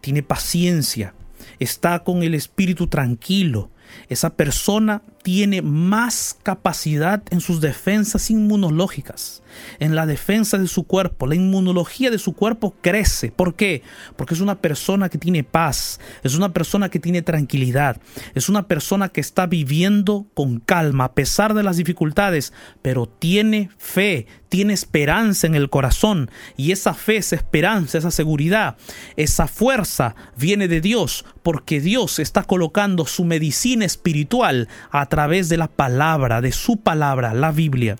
tiene 0.00 0.22
paciencia, 0.22 1.14
está 1.58 2.04
con 2.04 2.22
el 2.22 2.34
espíritu 2.34 2.86
tranquilo, 2.86 3.70
esa 4.08 4.36
persona 4.36 5.02
tiene 5.22 5.62
más 5.62 6.36
capacidad 6.42 7.22
en 7.30 7.40
sus 7.40 7.62
defensas 7.62 8.30
inmunológicas, 8.30 9.42
en 9.78 9.94
la 9.94 10.04
defensa 10.04 10.58
de 10.58 10.68
su 10.68 10.84
cuerpo. 10.84 11.26
La 11.26 11.34
inmunología 11.34 12.10
de 12.10 12.18
su 12.18 12.34
cuerpo 12.34 12.74
crece. 12.82 13.32
¿Por 13.32 13.54
qué? 13.54 13.82
Porque 14.16 14.34
es 14.34 14.40
una 14.40 14.60
persona 14.60 15.08
que 15.08 15.16
tiene 15.16 15.42
paz, 15.42 15.98
es 16.22 16.34
una 16.34 16.52
persona 16.52 16.90
que 16.90 17.00
tiene 17.00 17.22
tranquilidad, 17.22 18.02
es 18.34 18.50
una 18.50 18.68
persona 18.68 19.08
que 19.08 19.22
está 19.22 19.46
viviendo 19.46 20.26
con 20.34 20.60
calma 20.60 21.04
a 21.04 21.12
pesar 21.14 21.54
de 21.54 21.62
las 21.62 21.78
dificultades, 21.78 22.52
pero 22.82 23.06
tiene 23.06 23.70
fe, 23.78 24.26
tiene 24.50 24.74
esperanza 24.74 25.46
en 25.46 25.54
el 25.54 25.70
corazón 25.70 26.30
y 26.56 26.72
esa 26.72 26.92
fe, 26.92 27.16
esa 27.16 27.36
esperanza, 27.36 27.96
esa 27.96 28.10
seguridad, 28.10 28.76
esa 29.16 29.46
fuerza 29.46 30.14
viene 30.36 30.68
de 30.68 30.80
Dios 30.80 31.24
porque 31.42 31.80
Dios 31.80 32.18
está 32.18 32.44
colocando 32.44 33.06
su 33.06 33.24
medicina 33.24 33.73
espiritual 33.82 34.68
a 34.90 35.06
través 35.06 35.48
de 35.48 35.56
la 35.56 35.68
palabra, 35.68 36.40
de 36.40 36.52
su 36.52 36.78
palabra, 36.78 37.34
la 37.34 37.52
Biblia. 37.52 37.96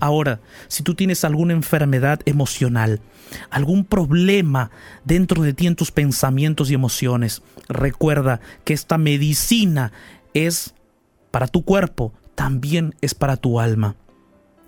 Ahora, 0.00 0.40
si 0.68 0.82
tú 0.82 0.94
tienes 0.94 1.24
alguna 1.24 1.52
enfermedad 1.52 2.20
emocional, 2.24 3.00
algún 3.50 3.84
problema 3.84 4.70
dentro 5.04 5.42
de 5.42 5.52
ti 5.52 5.66
en 5.66 5.76
tus 5.76 5.90
pensamientos 5.90 6.70
y 6.70 6.74
emociones, 6.74 7.42
recuerda 7.68 8.40
que 8.64 8.72
esta 8.74 8.98
medicina 8.98 9.92
es 10.32 10.74
para 11.30 11.48
tu 11.48 11.64
cuerpo, 11.64 12.12
también 12.34 12.94
es 13.00 13.14
para 13.14 13.36
tu 13.36 13.60
alma. 13.60 13.96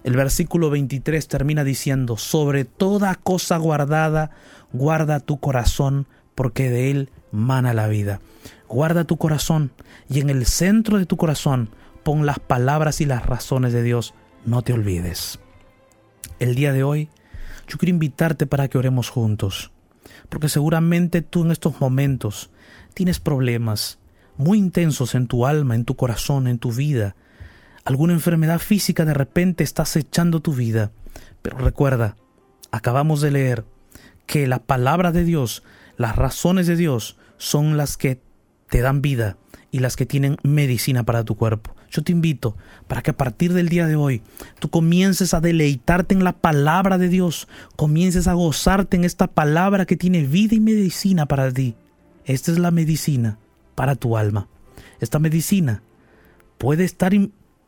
El 0.05 0.14
versículo 0.14 0.71
23 0.71 1.27
termina 1.27 1.64
diciendo, 1.64 2.16
sobre 2.16 2.64
toda 2.64 3.14
cosa 3.16 3.57
guardada, 3.57 4.31
guarda 4.73 5.21
tu 5.21 5.40
corazón, 5.40 6.07
porque 6.37 6.71
de 6.71 6.90
él 6.90 7.11
mana 7.31 7.75
la 7.75 7.89
vida. 7.89 8.21
Guarda 8.69 9.05
tu 9.05 9.17
corazón 9.17 9.73
y 10.09 10.21
en 10.21 10.31
el 10.31 10.47
centro 10.47 10.99
de 10.99 11.07
tu 11.07 11.17
corazón 11.17 11.71
pon 12.03 12.27
las 12.27 12.39
palabras 12.39 13.01
y 13.01 13.07
las 13.07 13.27
razones 13.27 13.73
de 13.73 13.83
Dios. 13.83 14.15
No 14.45 14.62
te 14.62 14.73
olvides. 14.73 15.39
El 16.39 16.55
día 16.55 16.73
de 16.73 16.83
hoy 16.83 17.09
yo 17.67 17.79
quiero 17.79 17.91
invitarte 17.91 18.47
para 18.47 18.69
que 18.69 18.79
oremos 18.79 19.11
juntos, 19.11 19.73
porque 20.29 20.49
seguramente 20.49 21.23
tú 21.23 21.45
en 21.45 21.51
estos 21.51 21.81
momentos 21.81 22.51
tienes 22.95 23.21
problemas 23.21 23.99
muy 24.37 24.59
intensos 24.59 25.15
en 25.15 25.27
tu 25.27 25.47
alma, 25.47 25.75
en 25.75 25.85
tu 25.85 25.97
corazón, 25.97 26.47
en 26.47 26.59
tu 26.59 26.73
vida. 26.73 27.17
Alguna 27.85 28.12
enfermedad 28.12 28.59
física 28.59 29.05
de 29.05 29.15
repente 29.15 29.65
está 29.65 29.83
acechando 29.83 30.41
tu 30.41 30.53
vida. 30.53 30.93
Pero 31.43 31.59
recuerda, 31.59 32.17
acabamos 32.71 33.21
de 33.21 33.31
leer 33.31 33.65
que 34.27 34.47
la 34.47 34.59
palabra 34.59 35.12
de 35.12 35.25
Dios, 35.25 35.62
las 35.97 36.17
razones 36.17 36.67
de 36.67 36.77
Dios 36.77 37.17
son 37.39 37.77
las 37.77 37.97
que 37.97 38.21
te 38.69 38.81
dan 38.81 39.03
vida 39.03 39.37
y 39.71 39.81
las 39.81 39.97
que 39.97 40.07
tienen 40.07 40.37
medicina 40.43 41.05
para 41.05 41.25
tu 41.25 41.37
cuerpo. 41.37 41.75
Yo 41.91 42.03
te 42.03 42.13
invito 42.13 42.57
para 42.89 43.03
que 43.03 43.11
a 43.11 43.17
partir 43.17 43.53
del 43.53 43.69
día 43.69 43.87
de 43.87 43.97
hoy 43.97 44.23
tú 44.59 44.69
comiences 44.71 45.35
a 45.35 45.41
deleitarte 45.41 46.15
en 46.15 46.25
la 46.25 46.33
palabra 46.33 46.99
de 46.99 47.09
Dios, 47.09 47.49
comiences 47.77 48.27
a 48.27 48.35
gozarte 48.35 48.97
en 48.97 49.05
esta 49.05 49.27
palabra 49.27 49.87
que 49.87 49.97
tiene 49.97 50.23
vida 50.23 50.55
y 50.55 50.61
medicina 50.61 51.27
para 51.27 51.51
ti. 51.53 51.77
Esta 52.25 52.53
es 52.53 52.59
la 52.59 52.71
medicina 52.71 53.39
para 53.75 53.95
tu 53.95 54.17
alma. 54.17 54.49
Esta 55.01 55.19
medicina 55.19 55.83
puede 56.59 56.85
estar 56.85 57.13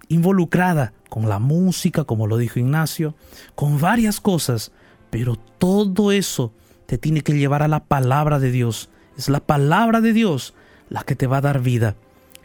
involucrada 0.08 0.92
con 1.08 1.28
la 1.28 1.38
música, 1.38 2.04
como 2.04 2.26
lo 2.26 2.36
dijo 2.36 2.58
Ignacio, 2.58 3.14
con 3.54 3.80
varias 3.80 4.20
cosas, 4.20 4.72
pero 5.10 5.36
todo 5.36 6.12
eso 6.12 6.52
te 6.88 6.96
tiene 6.96 7.20
que 7.20 7.34
llevar 7.34 7.62
a 7.62 7.68
la 7.68 7.84
palabra 7.84 8.38
de 8.38 8.50
Dios. 8.50 8.88
Es 9.18 9.28
la 9.28 9.40
palabra 9.40 10.00
de 10.00 10.14
Dios 10.14 10.54
la 10.88 11.02
que 11.02 11.14
te 11.14 11.26
va 11.26 11.36
a 11.36 11.42
dar 11.42 11.60
vida 11.60 11.96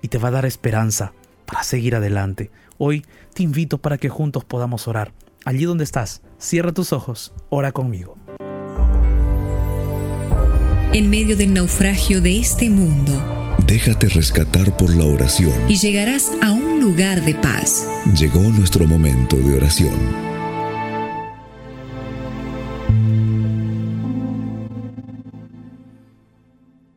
y 0.01 0.10
te 0.10 0.17
va 0.17 0.27
a 0.27 0.32
dar 0.32 0.45
esperanza 0.45 1.13
para 1.45 1.63
seguir 1.63 1.95
adelante. 1.95 2.51
Hoy 2.77 3.06
te 3.34 3.43
invito 3.43 3.77
para 3.77 3.97
que 3.97 4.10
juntos 4.10 4.43
podamos 4.43 4.89
orar. 4.89 5.13
Allí 5.45 5.63
donde 5.63 5.86
estás, 5.86 6.23
cierra 6.39 6.73
tus 6.73 6.91
ojos, 6.91 7.34
ora 7.47 7.71
conmigo. 7.71 8.17
En 10.91 11.10
medio 11.10 11.38
del 11.38 11.53
naufragio 11.53 12.19
de 12.19 12.38
este 12.38 12.69
mundo, 12.69 13.13
déjate 13.65 14.10
rescatar 14.10 14.75
por 14.75 14.93
la 14.93 15.06
oración. 15.06 15.53
Y 15.69 15.77
llegarás 15.77 16.34
a 16.41 16.51
un 16.51 16.82
lugar 16.82 17.23
de 17.23 17.34
paz. 17.36 17.88
Llegó 18.13 18.41
nuestro 18.41 18.86
momento 18.88 19.38
de 19.38 19.56
oración. 19.56 20.33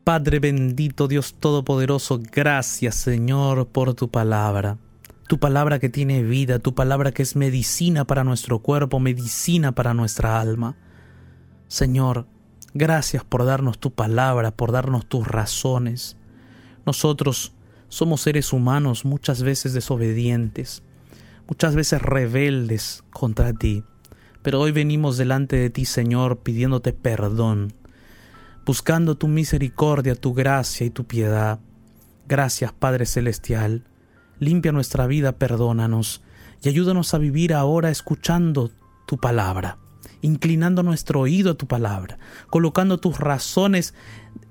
Padre 0.07 0.39
bendito, 0.39 1.09
Dios 1.09 1.35
Todopoderoso, 1.37 2.21
gracias 2.31 2.95
Señor 2.95 3.67
por 3.67 3.93
tu 3.93 4.09
palabra. 4.09 4.77
Tu 5.27 5.37
palabra 5.37 5.79
que 5.79 5.89
tiene 5.89 6.23
vida, 6.23 6.59
tu 6.59 6.73
palabra 6.73 7.11
que 7.11 7.23
es 7.23 7.35
medicina 7.35 8.05
para 8.05 8.23
nuestro 8.23 8.59
cuerpo, 8.59 9.01
medicina 9.01 9.73
para 9.73 9.93
nuestra 9.93 10.39
alma. 10.39 10.77
Señor, 11.67 12.25
gracias 12.73 13.25
por 13.25 13.43
darnos 13.43 13.79
tu 13.79 13.91
palabra, 13.91 14.51
por 14.51 14.71
darnos 14.71 15.05
tus 15.05 15.27
razones. 15.27 16.15
Nosotros 16.85 17.51
somos 17.89 18.21
seres 18.21 18.53
humanos 18.53 19.03
muchas 19.03 19.43
veces 19.43 19.73
desobedientes, 19.73 20.83
muchas 21.49 21.75
veces 21.75 22.01
rebeldes 22.01 23.03
contra 23.09 23.51
ti, 23.51 23.83
pero 24.41 24.61
hoy 24.61 24.71
venimos 24.71 25.17
delante 25.17 25.57
de 25.57 25.69
ti, 25.69 25.83
Señor, 25.83 26.37
pidiéndote 26.37 26.93
perdón 26.93 27.73
buscando 28.67 29.15
tu 29.15 29.29
misericordia, 29.29 30.13
tu 30.13 30.33
gracia 30.33 30.85
y 30.85 30.89
tu 30.89 31.05
piedad. 31.05 31.61
Gracias, 32.27 32.73
Padre 32.73 33.05
Celestial. 33.05 33.85
Limpia 34.39 34.73
nuestra 34.73 35.07
vida, 35.07 35.31
perdónanos 35.31 36.21
y 36.61 36.67
ayúdanos 36.67 37.13
a 37.13 37.17
vivir 37.17 37.53
ahora 37.53 37.89
escuchando 37.91 38.69
tu 39.05 39.17
palabra, 39.17 39.77
inclinando 40.21 40.83
nuestro 40.83 41.21
oído 41.21 41.51
a 41.51 41.53
tu 41.53 41.65
palabra, 41.65 42.19
colocando 42.49 42.99
tus 42.99 43.17
razones 43.17 43.93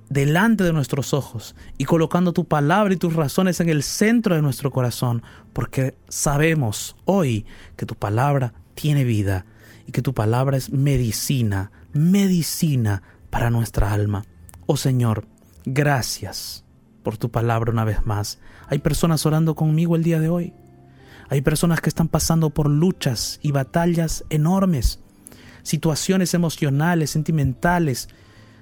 delante 0.09 0.65
de 0.65 0.73
nuestros 0.73 1.13
ojos 1.13 1.55
y 1.77 1.85
colocando 1.85 2.33
tu 2.33 2.47
palabra 2.47 2.95
y 2.95 2.97
tus 2.97 3.13
razones 3.13 3.61
en 3.61 3.69
el 3.69 3.83
centro 3.83 4.35
de 4.35 4.41
nuestro 4.41 4.71
corazón, 4.71 5.23
porque 5.53 5.95
sabemos 6.09 6.97
hoy 7.05 7.45
que 7.77 7.85
tu 7.85 7.95
palabra 7.95 8.55
tiene 8.75 9.05
vida 9.05 9.45
y 9.87 9.93
que 9.93 10.01
tu 10.01 10.15
palabra 10.15 10.57
es 10.57 10.73
medicina, 10.73 11.71
medicina 11.93 13.03
para 13.37 13.51
nuestra 13.51 13.93
alma. 13.93 14.25
Oh 14.65 14.79
Señor, 14.79 15.27
gracias 15.67 16.65
por 17.03 17.19
tu 17.19 17.31
palabra 17.31 17.71
una 17.71 17.85
vez 17.85 18.07
más. 18.07 18.39
Hay 18.67 18.79
personas 18.79 19.27
orando 19.27 19.55
conmigo 19.55 19.95
el 19.95 20.03
día 20.03 20.21
de 20.21 20.31
hoy. 20.31 20.55
Hay 21.29 21.43
personas 21.43 21.83
que 21.83 21.91
están 21.91 22.09
pasando 22.09 22.49
por 22.49 22.71
luchas 22.71 23.39
y 23.43 23.51
batallas 23.51 24.25
enormes, 24.31 25.01
situaciones 25.65 26.33
emocionales, 26.33 27.11
sentimentales, 27.11 28.09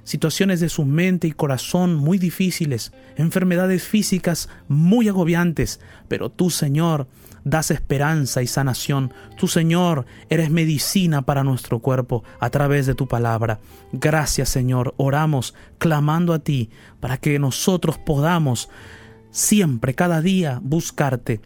situaciones 0.04 0.60
de 0.60 0.68
su 0.68 0.84
mente 0.84 1.26
y 1.26 1.32
corazón 1.32 1.96
muy 1.96 2.18
difíciles, 2.18 2.92
enfermedades 3.16 3.84
físicas 3.84 4.48
muy 4.68 5.08
agobiantes, 5.08 5.80
pero 6.08 6.30
tú, 6.30 6.50
Señor, 6.50 7.08
das 7.44 7.70
esperanza 7.70 8.42
y 8.42 8.46
sanación. 8.46 9.12
Tú, 9.36 9.48
Señor, 9.48 10.06
eres 10.30 10.50
medicina 10.50 11.22
para 11.22 11.44
nuestro 11.44 11.78
cuerpo 11.78 12.24
a 12.40 12.50
través 12.50 12.86
de 12.86 12.94
tu 12.94 13.06
palabra. 13.06 13.60
Gracias, 13.92 14.48
Señor. 14.48 14.94
Oramos 14.96 15.54
clamando 15.78 16.32
a 16.32 16.38
ti 16.38 16.70
para 17.00 17.18
que 17.18 17.38
nosotros 17.38 17.98
podamos 17.98 18.70
siempre, 19.30 19.94
cada 19.94 20.20
día, 20.20 20.60
buscarte 20.62 21.40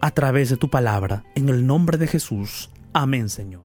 a 0.00 0.10
través 0.10 0.50
de 0.50 0.56
tu 0.56 0.70
palabra. 0.70 1.24
En 1.34 1.48
el 1.48 1.66
nombre 1.66 1.98
de 1.98 2.06
Jesús. 2.06 2.70
Amén, 2.92 3.28
Señor. 3.28 3.60